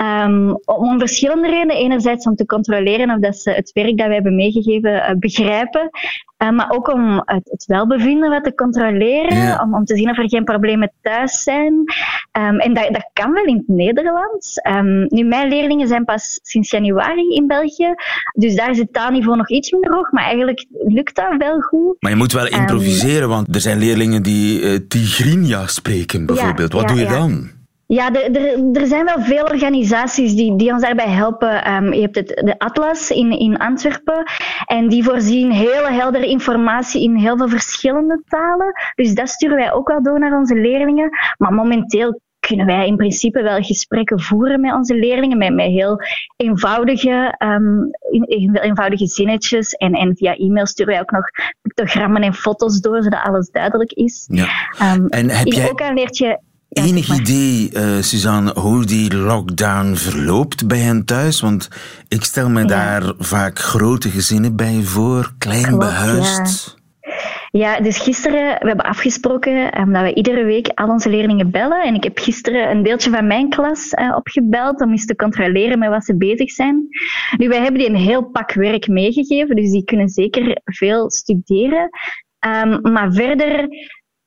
Um, 0.00 0.58
om 0.64 0.98
verschillende 0.98 1.48
redenen. 1.48 1.76
Enerzijds 1.76 2.26
om 2.26 2.34
te 2.34 2.46
controleren 2.46 3.10
of 3.10 3.18
dat 3.18 3.36
ze 3.36 3.50
het 3.50 3.72
werk 3.72 3.96
dat 3.96 4.06
wij 4.06 4.14
hebben 4.14 4.34
meegegeven 4.34 4.92
uh, 4.92 5.10
begrijpen. 5.18 5.90
Uh, 6.42 6.50
maar 6.50 6.70
ook 6.70 6.92
om 6.92 7.22
het, 7.24 7.48
het, 7.50 7.64
welbevinden 7.66 8.30
wat 8.30 8.44
te 8.44 8.54
controleren. 8.54 9.36
Ja. 9.36 9.60
Om, 9.62 9.74
om 9.74 9.84
te 9.84 9.96
zien 9.96 10.10
of 10.10 10.18
er 10.18 10.28
geen 10.28 10.44
problemen 10.44 10.92
thuis 11.02 11.42
zijn. 11.42 11.72
Um, 11.72 12.58
en 12.58 12.74
dat, 12.74 12.88
dat 12.92 13.10
kan 13.12 13.32
wel 13.32 13.44
in 13.44 13.56
het 13.56 13.68
Nederlands. 13.68 14.60
Um, 14.68 15.06
nu, 15.08 15.24
mijn 15.24 15.48
leerlingen 15.48 15.88
zijn 15.88 16.04
pas 16.04 16.40
sinds 16.42 16.70
januari 16.70 17.34
in 17.34 17.46
België. 17.46 17.94
Dus 18.34 18.54
daar 18.54 18.70
is 18.70 18.78
het 18.78 18.92
taalniveau 18.92 19.36
nog 19.36 19.48
iets 19.48 19.70
minder 19.70 19.94
hoog. 19.94 20.10
Maar 20.10 20.24
eigenlijk 20.24 20.66
lukt 20.70 21.16
dat 21.16 21.36
wel 21.38 21.60
goed. 21.60 21.96
Maar 22.00 22.10
je 22.10 22.16
moet 22.16 22.32
wel 22.32 22.48
improviseren, 22.48 23.28
want 23.28 23.54
er 23.54 23.60
zijn 23.60 23.78
leerlingen 23.78 24.22
die 24.22 24.60
uh, 24.60 24.78
Tigrinya 24.88 25.66
spreken 25.66 26.26
bijvoorbeeld. 26.26 26.72
Ja, 26.72 26.78
wat 26.78 26.88
ja, 26.88 26.94
doe 26.94 27.04
je 27.04 27.10
dan? 27.10 27.58
Ja, 27.92 28.12
er 28.72 28.86
zijn 28.86 29.04
wel 29.04 29.20
veel 29.20 29.44
organisaties 29.44 30.34
die, 30.34 30.56
die 30.56 30.72
ons 30.72 30.82
daarbij 30.82 31.08
helpen. 31.08 31.72
Um, 31.72 31.92
je 31.92 32.00
hebt 32.00 32.16
het, 32.16 32.28
de 32.28 32.58
Atlas 32.58 33.10
in, 33.10 33.38
in 33.38 33.58
Antwerpen 33.58 34.24
en 34.66 34.88
die 34.88 35.04
voorzien 35.04 35.50
hele 35.50 35.90
heldere 35.90 36.26
informatie 36.26 37.02
in 37.02 37.16
heel 37.16 37.36
veel 37.36 37.48
verschillende 37.48 38.22
talen. 38.28 38.72
Dus 38.94 39.14
dat 39.14 39.28
sturen 39.28 39.56
wij 39.56 39.72
ook 39.72 39.88
wel 39.88 40.02
door 40.02 40.18
naar 40.18 40.38
onze 40.38 40.54
leerlingen. 40.54 41.10
Maar 41.36 41.52
momenteel 41.52 42.20
kunnen 42.40 42.66
wij 42.66 42.86
in 42.86 42.96
principe 42.96 43.42
wel 43.42 43.62
gesprekken 43.62 44.20
voeren 44.20 44.60
met 44.60 44.74
onze 44.74 44.94
leerlingen, 44.94 45.38
met, 45.38 45.54
met 45.54 45.66
heel 45.66 46.00
eenvoudige, 46.36 47.34
um, 47.38 47.90
eenvoudige 48.52 49.06
zinnetjes. 49.06 49.72
En, 49.72 49.92
en 49.92 50.16
via 50.16 50.36
e-mail 50.36 50.66
sturen 50.66 50.92
wij 50.92 51.02
ook 51.02 51.10
nog 51.10 51.24
pictogrammen 51.62 52.22
en 52.22 52.34
foto's 52.34 52.80
door, 52.80 53.02
zodat 53.02 53.22
alles 53.22 53.50
duidelijk 53.50 53.92
is. 53.92 54.28
Ja. 54.30 54.46
Um, 54.94 55.06
en 55.06 55.30
heb 55.30 55.46
jij... 55.46 55.70
Ook 55.70 55.92
leert 55.94 56.16
je 56.16 56.48
ja, 56.70 56.82
Enig 56.82 57.20
idee, 57.20 57.70
uh, 57.72 58.02
Suzanne, 58.02 58.52
hoe 58.54 58.84
die 58.84 59.16
lockdown 59.16 59.94
verloopt 59.94 60.66
bij 60.66 60.78
hen 60.78 61.04
thuis? 61.04 61.40
Want 61.40 61.68
ik 62.08 62.24
stel 62.24 62.50
me 62.50 62.60
ja. 62.60 62.66
daar 62.66 63.12
vaak 63.18 63.58
grote 63.58 64.08
gezinnen 64.08 64.56
bij 64.56 64.82
voor, 64.82 65.32
klein 65.38 65.62
Klopt, 65.62 65.78
behuisd. 65.78 66.78
Ja. 67.50 67.74
ja. 67.74 67.80
dus 67.80 67.98
gisteren, 67.98 68.58
we 68.60 68.66
hebben 68.66 68.84
afgesproken 68.84 69.80
um, 69.80 69.92
dat 69.92 70.02
we 70.02 70.14
iedere 70.14 70.44
week 70.44 70.66
al 70.74 70.88
onze 70.88 71.10
leerlingen 71.10 71.50
bellen. 71.50 71.82
En 71.82 71.94
ik 71.94 72.04
heb 72.04 72.18
gisteren 72.18 72.70
een 72.70 72.82
deeltje 72.82 73.10
van 73.10 73.26
mijn 73.26 73.48
klas 73.48 73.92
uh, 73.92 74.14
opgebeld 74.16 74.80
om 74.80 74.90
eens 74.90 75.06
te 75.06 75.16
controleren 75.16 75.78
met 75.78 75.88
wat 75.88 76.04
ze 76.04 76.16
bezig 76.16 76.50
zijn. 76.50 76.86
Nu, 77.36 77.48
wij 77.48 77.60
hebben 77.60 77.80
die 77.80 77.88
een 77.88 77.96
heel 77.96 78.22
pak 78.22 78.52
werk 78.52 78.88
meegegeven, 78.88 79.56
dus 79.56 79.70
die 79.70 79.84
kunnen 79.84 80.08
zeker 80.08 80.60
veel 80.64 81.10
studeren. 81.10 81.88
Um, 82.46 82.92
maar 82.92 83.12
verder 83.12 83.68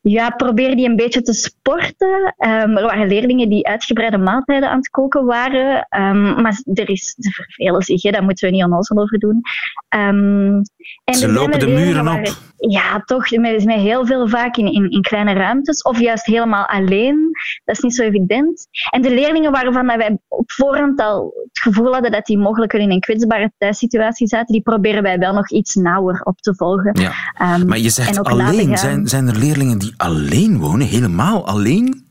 ja, 0.04 0.30
probeer 0.30 0.76
die 0.76 0.90
een 0.90 0.96
beetje 0.96 1.22
te 1.22 1.34
sporten. 1.34 2.36
Um, 2.38 2.78
er 2.78 2.84
waren 2.84 3.08
leerlingen 3.08 3.50
die 3.50 3.68
uitgebreide 3.68 4.18
maaltijden 4.18 4.70
aan 4.70 4.78
het 4.78 4.90
koken 4.90 5.26
waren. 5.26 5.88
Um, 5.90 6.42
maar 6.42 6.62
er 6.74 6.90
is, 6.90 7.16
ze 7.18 7.32
vervelen 7.32 7.82
zich, 7.82 8.04
hè, 8.04 8.12
daar 8.12 8.24
moeten 8.24 8.50
we 8.50 8.56
niet 8.56 8.64
onnozel 8.64 8.98
over 8.98 9.20
doen. 9.20 9.42
Um, 9.90 10.62
en 11.04 11.14
ze 11.14 11.32
lopen 11.32 11.60
de 11.60 11.68
muren 11.68 12.04
waren, 12.04 12.28
op. 12.28 12.38
Ja, 12.58 13.02
toch. 13.06 13.32
Met, 13.32 13.66
met 13.66 13.76
heel 13.76 14.06
veel 14.06 14.28
vaak 14.28 14.58
in, 14.58 14.74
in, 14.74 14.90
in, 14.90 15.02
kleine 15.02 15.34
ruimtes. 15.34 15.82
Of 15.82 16.00
juist 16.00 16.26
helemaal 16.26 16.66
alleen. 16.66 17.32
Dat 17.66 17.76
is 17.76 17.82
niet 17.82 17.96
zo 17.96 18.04
evident. 18.04 18.68
En 18.90 19.02
de 19.02 19.14
leerlingen 19.14 19.52
waarvan 19.52 19.88
dat 19.88 19.98
wij 19.98 20.18
op 20.28 20.52
voorhand 20.52 21.00
al 21.02 21.34
het 21.52 21.62
gevoel 21.62 21.94
hadden 21.94 22.12
dat 22.12 22.26
die 22.26 22.38
mogelijk 22.38 22.74
in 22.74 22.92
een 22.92 23.00
kwetsbare 23.00 23.52
thuissituatie 23.58 24.28
zaten, 24.28 24.54
die 24.54 24.62
proberen 24.62 25.04
wij 25.04 25.18
wel 25.18 25.34
nog 25.34 25.50
iets 25.50 25.76
nauwer 25.76 26.22
op 26.24 26.38
te 26.38 26.56
volgen. 26.56 27.00
Ja. 27.02 27.58
maar 27.58 27.78
je 27.78 27.90
zegt 27.90 28.24
alleen. 28.24 28.78
Zijn, 28.78 29.08
zijn 29.08 29.28
er 29.28 29.38
leerlingen 29.38 29.78
die 29.78 29.93
alleen 29.98 30.60
wonen? 30.60 30.88
Helemaal 30.88 31.48
alleen? 31.48 32.04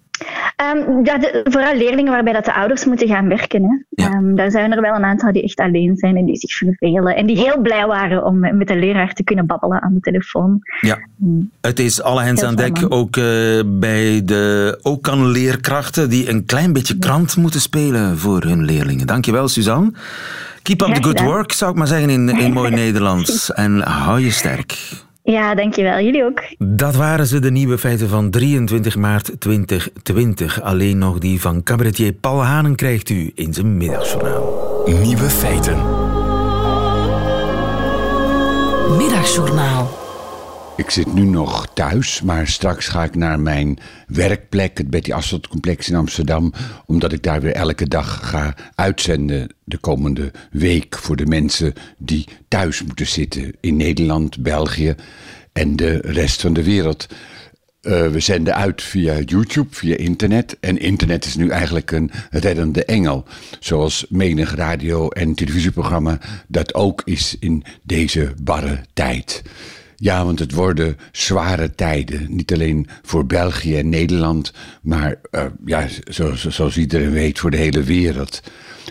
Um, 0.77 1.05
ja, 1.05 1.18
de, 1.18 1.40
vooral 1.45 1.77
leerlingen 1.77 2.12
waarbij 2.12 2.33
dat 2.33 2.45
de 2.45 2.55
ouders 2.55 2.85
moeten 2.85 3.09
gaan 3.09 3.29
werken. 3.29 3.62
Hè. 3.62 4.03
Ja. 4.05 4.12
Um, 4.12 4.37
daar 4.37 4.51
zijn 4.51 4.73
er 4.73 4.81
wel 4.81 4.95
een 4.95 5.05
aantal 5.05 5.33
die 5.33 5.42
echt 5.42 5.59
alleen 5.59 5.97
zijn 5.97 6.16
en 6.16 6.25
die 6.25 6.37
zich 6.37 6.53
vervelen. 6.53 7.16
En 7.16 7.27
die 7.27 7.37
heel 7.37 7.61
blij 7.61 7.87
waren 7.87 8.25
om 8.25 8.38
met 8.38 8.68
de 8.68 8.77
leraar 8.77 9.12
te 9.12 9.25
kunnen 9.25 9.47
babbelen 9.47 9.83
aan 9.83 9.95
de 9.95 10.01
telefoon. 10.01 10.59
Ja, 10.81 10.99
het 11.61 11.79
is 11.79 12.03
alle 12.03 12.23
hens 12.23 12.42
aan 12.42 12.55
dek. 12.55 12.87
Ook 12.88 13.16
uh, 13.16 13.25
bij 13.66 14.23
de 14.25 14.79
OCAN-leerkrachten 14.83 16.11
die 16.11 16.29
een 16.29 16.45
klein 16.45 16.73
beetje 16.73 16.99
krant 16.99 17.37
moeten 17.37 17.61
spelen 17.61 18.18
voor 18.18 18.42
hun 18.42 18.64
leerlingen. 18.64 19.07
Dankjewel, 19.07 19.49
Suzanne. 19.49 19.92
Keep 20.62 20.83
up 20.83 20.95
the 20.95 21.03
good 21.03 21.21
work, 21.21 21.53
zou 21.53 21.71
ik 21.71 21.77
maar 21.77 21.87
zeggen 21.87 22.11
in, 22.11 22.29
in 22.29 22.53
mooi 22.59 22.71
Nederlands. 22.71 23.53
En 23.53 23.81
hou 23.81 24.21
je 24.21 24.31
sterk. 24.31 24.79
Ja, 25.23 25.55
dankjewel. 25.55 26.01
Jullie 26.01 26.25
ook. 26.25 26.43
Dat 26.59 26.97
waren 26.97 27.27
ze, 27.27 27.39
de 27.39 27.51
nieuwe 27.51 27.79
feiten 27.79 28.09
van 28.09 28.31
23 28.31 28.97
maart 28.97 29.41
2020. 29.41 30.63
Alleen 30.63 30.99
nog 30.99 31.19
die 31.19 31.41
van 31.41 31.63
cabaretier 31.63 32.13
Paul 32.13 32.45
Hanen 32.45 32.75
krijgt 32.75 33.09
u 33.09 33.33
in 33.35 33.55
zijn 33.55 33.77
middagjournaal. 33.77 34.83
Nieuwe 35.03 35.31
feiten. 35.31 35.77
Middagjournaal. 38.97 39.91
Ik 40.77 40.91
zit 40.91 41.15
nu 41.15 41.23
nog 41.23 41.67
thuis, 41.75 42.23
maar 42.23 42.49
straks 42.49 42.89
ga 42.89 43.05
ik 43.05 43.15
naar 43.15 43.41
mijn 43.41 43.79
werkplek, 44.07 44.79
het 44.79 44.91
Betty 44.91 45.13
Asselt 45.13 45.49
complex 45.49 45.89
in 45.89 45.95
Amsterdam, 45.95 46.53
omdat 46.87 47.13
ik 47.13 47.23
daar 47.23 47.41
weer 47.41 47.53
elke 47.53 47.89
dag 47.89 48.31
ga 48.31 48.55
uitzenden 48.75 49.55
de 49.65 49.77
komende 49.77 50.33
week 50.51 50.99
voor 50.99 51.17
de 51.17 51.27
mensen 51.27 51.73
die 51.99 52.29
thuis 52.49 52.83
moeten 52.83 53.07
zitten 53.07 53.53
in 53.61 53.77
Nederland, 53.77 54.43
België 54.43 54.95
en 55.53 55.77
de 55.77 55.97
rest 55.97 56.41
van 56.41 56.53
de 56.53 56.63
wereld. 56.63 57.07
Uh, 57.83 58.07
we 58.09 58.21
zenden 58.21 58.55
uit 58.55 58.83
via 58.83 59.21
YouTube, 59.21 59.69
via 59.71 59.97
internet. 59.97 60.57
En 60.61 60.79
internet 60.79 61.25
is 61.25 61.37
nu 61.37 61.49
eigenlijk 61.49 61.91
een 61.91 62.11
reddende 62.31 62.85
engel. 62.85 63.25
Zoals 63.61 64.07
menig 64.09 64.55
radio- 64.55 65.09
en 65.09 65.35
televisieprogramma 65.35 66.19
dat 66.49 66.75
ook 66.75 67.03
is 67.05 67.37
in 67.41 67.65
deze 67.83 68.35
barre 68.43 68.81
tijd. 68.93 69.43
Ja, 70.03 70.25
want 70.25 70.38
het 70.38 70.53
worden 70.53 70.97
zware 71.12 71.75
tijden. 71.75 72.27
Niet 72.35 72.53
alleen 72.53 72.88
voor 73.03 73.27
België 73.27 73.77
en 73.77 73.88
Nederland, 73.88 74.53
maar 74.83 75.21
uh, 75.31 75.45
ja, 75.65 75.88
zoals, 76.05 76.77
iedereen 76.77 77.11
weet, 77.11 77.38
voor 77.38 77.51
de 77.51 77.57
hele 77.57 77.83
wereld. 77.83 78.43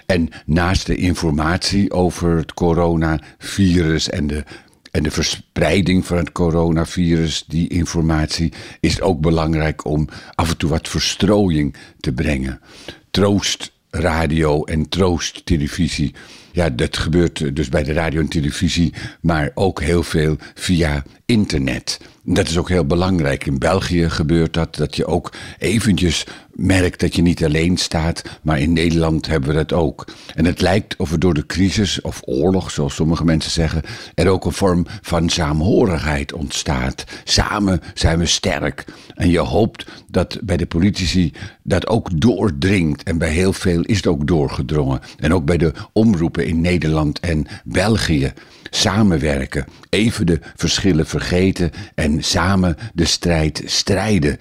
En 0.05 0.29
naast 0.45 0.85
de 0.85 0.95
informatie 0.95 1.91
over 1.91 2.37
het 2.37 2.53
coronavirus 2.53 4.09
en 4.09 4.27
de, 4.27 4.43
en 4.91 5.03
de 5.03 5.11
verspreiding 5.11 6.05
van 6.05 6.17
het 6.17 6.31
coronavirus, 6.31 7.43
die 7.47 7.69
informatie, 7.69 8.53
is 8.79 8.93
het 8.93 9.01
ook 9.01 9.19
belangrijk 9.19 9.85
om 9.85 10.07
af 10.35 10.49
en 10.49 10.57
toe 10.57 10.69
wat 10.69 10.87
verstrooiing 10.87 11.75
te 11.99 12.11
brengen. 12.11 12.61
Troost 13.09 13.71
radio 13.89 14.63
en 14.63 14.89
troost 14.89 15.45
televisie. 15.45 16.13
Ja, 16.51 16.69
dat 16.69 16.97
gebeurt 16.97 17.55
dus 17.55 17.69
bij 17.69 17.83
de 17.83 17.93
radio 17.93 18.19
en 18.19 18.27
televisie, 18.27 18.93
maar 19.21 19.51
ook 19.53 19.81
heel 19.81 20.03
veel 20.03 20.37
via 20.53 21.03
internet. 21.25 21.99
Dat 22.23 22.47
is 22.47 22.57
ook 22.57 22.69
heel 22.69 22.85
belangrijk. 22.85 23.45
In 23.45 23.57
België 23.57 24.09
gebeurt 24.09 24.53
dat, 24.53 24.75
dat 24.75 24.95
je 24.95 25.05
ook 25.05 25.33
eventjes 25.57 26.25
merkt 26.53 26.99
dat 26.99 27.15
je 27.15 27.21
niet 27.21 27.43
alleen 27.43 27.77
staat, 27.77 28.23
maar 28.41 28.59
in 28.59 28.73
Nederland 28.73 29.27
hebben 29.27 29.49
we 29.49 29.55
dat 29.55 29.73
ook. 29.73 30.07
En 30.35 30.45
het 30.45 30.61
lijkt 30.61 30.95
of 30.95 31.11
er 31.11 31.19
door 31.19 31.33
de 31.33 31.45
crisis 31.45 32.01
of 32.01 32.21
oorlog, 32.25 32.71
zoals 32.71 32.95
sommige 32.95 33.23
mensen 33.23 33.51
zeggen, 33.51 33.81
er 34.15 34.27
ook 34.27 34.45
een 34.45 34.51
vorm 34.51 34.85
van 35.01 35.29
saamhorigheid 35.29 36.33
ontstaat. 36.33 37.03
Samen 37.23 37.81
zijn 37.93 38.19
we 38.19 38.25
sterk. 38.25 38.85
En 39.15 39.29
je 39.29 39.39
hoopt 39.39 39.85
dat 40.07 40.39
bij 40.43 40.57
de 40.57 40.65
politici 40.65 41.33
dat 41.63 41.87
ook 41.87 42.21
doordringt. 42.21 43.03
En 43.03 43.17
bij 43.17 43.31
heel 43.31 43.53
veel 43.53 43.81
is 43.81 43.97
het 43.97 44.07
ook 44.07 44.27
doorgedrongen. 44.27 44.99
En 45.17 45.33
ook 45.33 45.45
bij 45.45 45.57
de 45.57 45.73
omroepen 45.93 46.45
in 46.45 46.61
Nederland 46.61 47.19
en 47.19 47.47
België. 47.63 48.33
Samenwerken, 48.73 49.65
even 49.89 50.25
de 50.25 50.39
verschillen 50.55 51.07
vergeten 51.07 51.71
en 51.95 52.23
samen 52.23 52.77
de 52.93 53.05
strijd 53.05 53.61
strijden. 53.65 54.37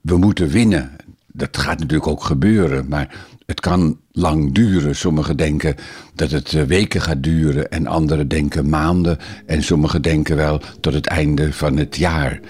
We 0.00 0.16
moeten 0.16 0.48
winnen. 0.48 0.90
Dat 1.32 1.56
gaat 1.56 1.78
natuurlijk 1.78 2.08
ook 2.08 2.24
gebeuren, 2.24 2.88
maar 2.88 3.14
het 3.46 3.60
kan 3.60 3.98
lang 4.12 4.54
duren. 4.54 4.96
Sommigen 4.96 5.36
denken 5.36 5.74
dat 6.14 6.30
het 6.30 6.54
eh, 6.54 6.62
weken 6.62 7.00
gaat 7.00 7.22
duren 7.22 7.70
en 7.70 7.86
anderen 7.86 8.28
denken 8.28 8.68
maanden 8.68 9.18
en 9.46 9.62
sommigen 9.62 10.02
denken 10.02 10.36
wel 10.36 10.60
tot 10.80 10.94
het 10.94 11.06
einde 11.06 11.52
van 11.52 11.76
het 11.76 11.96
jaar. 11.96 12.40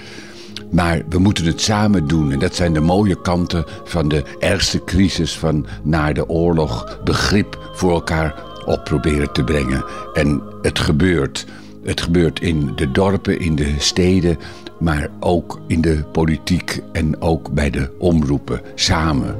Maar 0.70 1.02
we 1.08 1.18
moeten 1.18 1.44
het 1.44 1.60
samen 1.60 2.06
doen. 2.06 2.32
En 2.32 2.38
dat 2.38 2.54
zijn 2.54 2.72
de 2.72 2.80
mooie 2.80 3.20
kanten 3.20 3.64
van 3.84 4.08
de 4.08 4.24
ergste 4.38 4.84
crisis 4.84 5.38
van 5.38 5.66
na 5.82 6.12
de 6.12 6.28
oorlog. 6.28 7.00
Begrip 7.04 7.70
voor 7.74 7.92
elkaar 7.92 8.34
op 8.66 8.84
proberen 8.84 9.32
te 9.32 9.44
brengen. 9.44 9.84
En 10.12 10.42
het 10.62 10.78
gebeurt. 10.78 11.46
Het 11.84 12.00
gebeurt 12.00 12.40
in 12.40 12.72
de 12.76 12.90
dorpen, 12.90 13.40
in 13.40 13.54
de 13.54 13.74
steden, 13.78 14.38
maar 14.78 15.08
ook 15.20 15.60
in 15.66 15.80
de 15.80 16.04
politiek 16.12 16.80
en 16.92 17.22
ook 17.22 17.52
bij 17.52 17.70
de 17.70 17.90
omroepen. 17.98 18.60
Samen. 18.74 19.36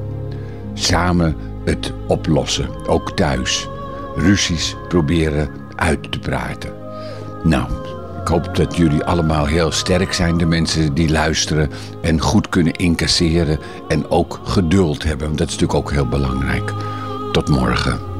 Samen 0.75 1.37
het 1.65 1.93
oplossen, 2.07 2.87
ook 2.87 3.17
thuis. 3.17 3.69
Ruzies 4.17 4.77
proberen 4.89 5.49
uit 5.77 6.13
te 6.13 6.19
praten. 6.19 6.73
Nou, 7.45 7.67
ik 8.21 8.29
hoop 8.29 8.57
dat 8.57 8.77
jullie 8.77 9.05
allemaal 9.05 9.47
heel 9.47 9.71
sterk 9.71 10.13
zijn, 10.13 10.39
de 10.39 10.47
mensen 10.47 10.95
die 10.95 11.11
luisteren 11.11 11.71
en 12.03 12.21
goed 12.21 12.49
kunnen 12.49 12.73
incasseren 12.73 13.59
en 13.89 14.11
ook 14.11 14.41
geduld 14.45 15.03
hebben. 15.03 15.37
Dat 15.37 15.49
is 15.49 15.53
natuurlijk 15.53 15.79
ook 15.79 15.91
heel 15.91 16.09
belangrijk. 16.09 16.73
Tot 17.33 17.49
morgen. 17.49 18.14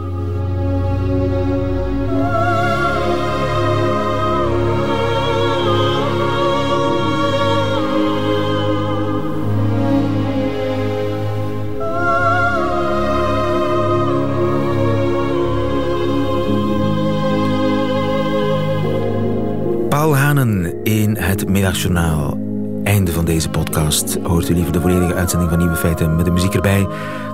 Paul 20.05 20.17
Hanen 20.17 20.83
in 20.83 21.17
het 21.17 21.49
Middagjournaal. 21.49 22.39
Einde 22.83 23.13
van 23.13 23.25
deze 23.25 23.51
podcast. 23.51 24.19
Hoort 24.23 24.49
u 24.49 24.55
liever 24.55 24.73
de 24.73 24.81
volledige 24.81 25.15
uitzending 25.15 25.51
van 25.51 25.59
Nieuwe 25.59 25.77
Feiten 25.77 26.17
met 26.17 26.25
de 26.25 26.31
muziek 26.31 26.55
erbij? 26.55 26.87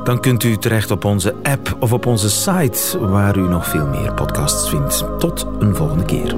Dan 0.04 0.20
kunt 0.20 0.42
u 0.42 0.56
terecht 0.56 0.90
op 0.90 1.04
onze 1.04 1.34
app 1.42 1.76
of 1.80 1.92
op 1.92 2.06
onze 2.06 2.30
site, 2.30 2.98
waar 3.06 3.36
u 3.36 3.48
nog 3.48 3.66
veel 3.66 3.86
meer 3.86 4.14
podcasts 4.14 4.70
vindt. 4.70 5.04
Tot 5.18 5.46
een 5.58 5.74
volgende 5.74 6.04
keer. 6.04 6.34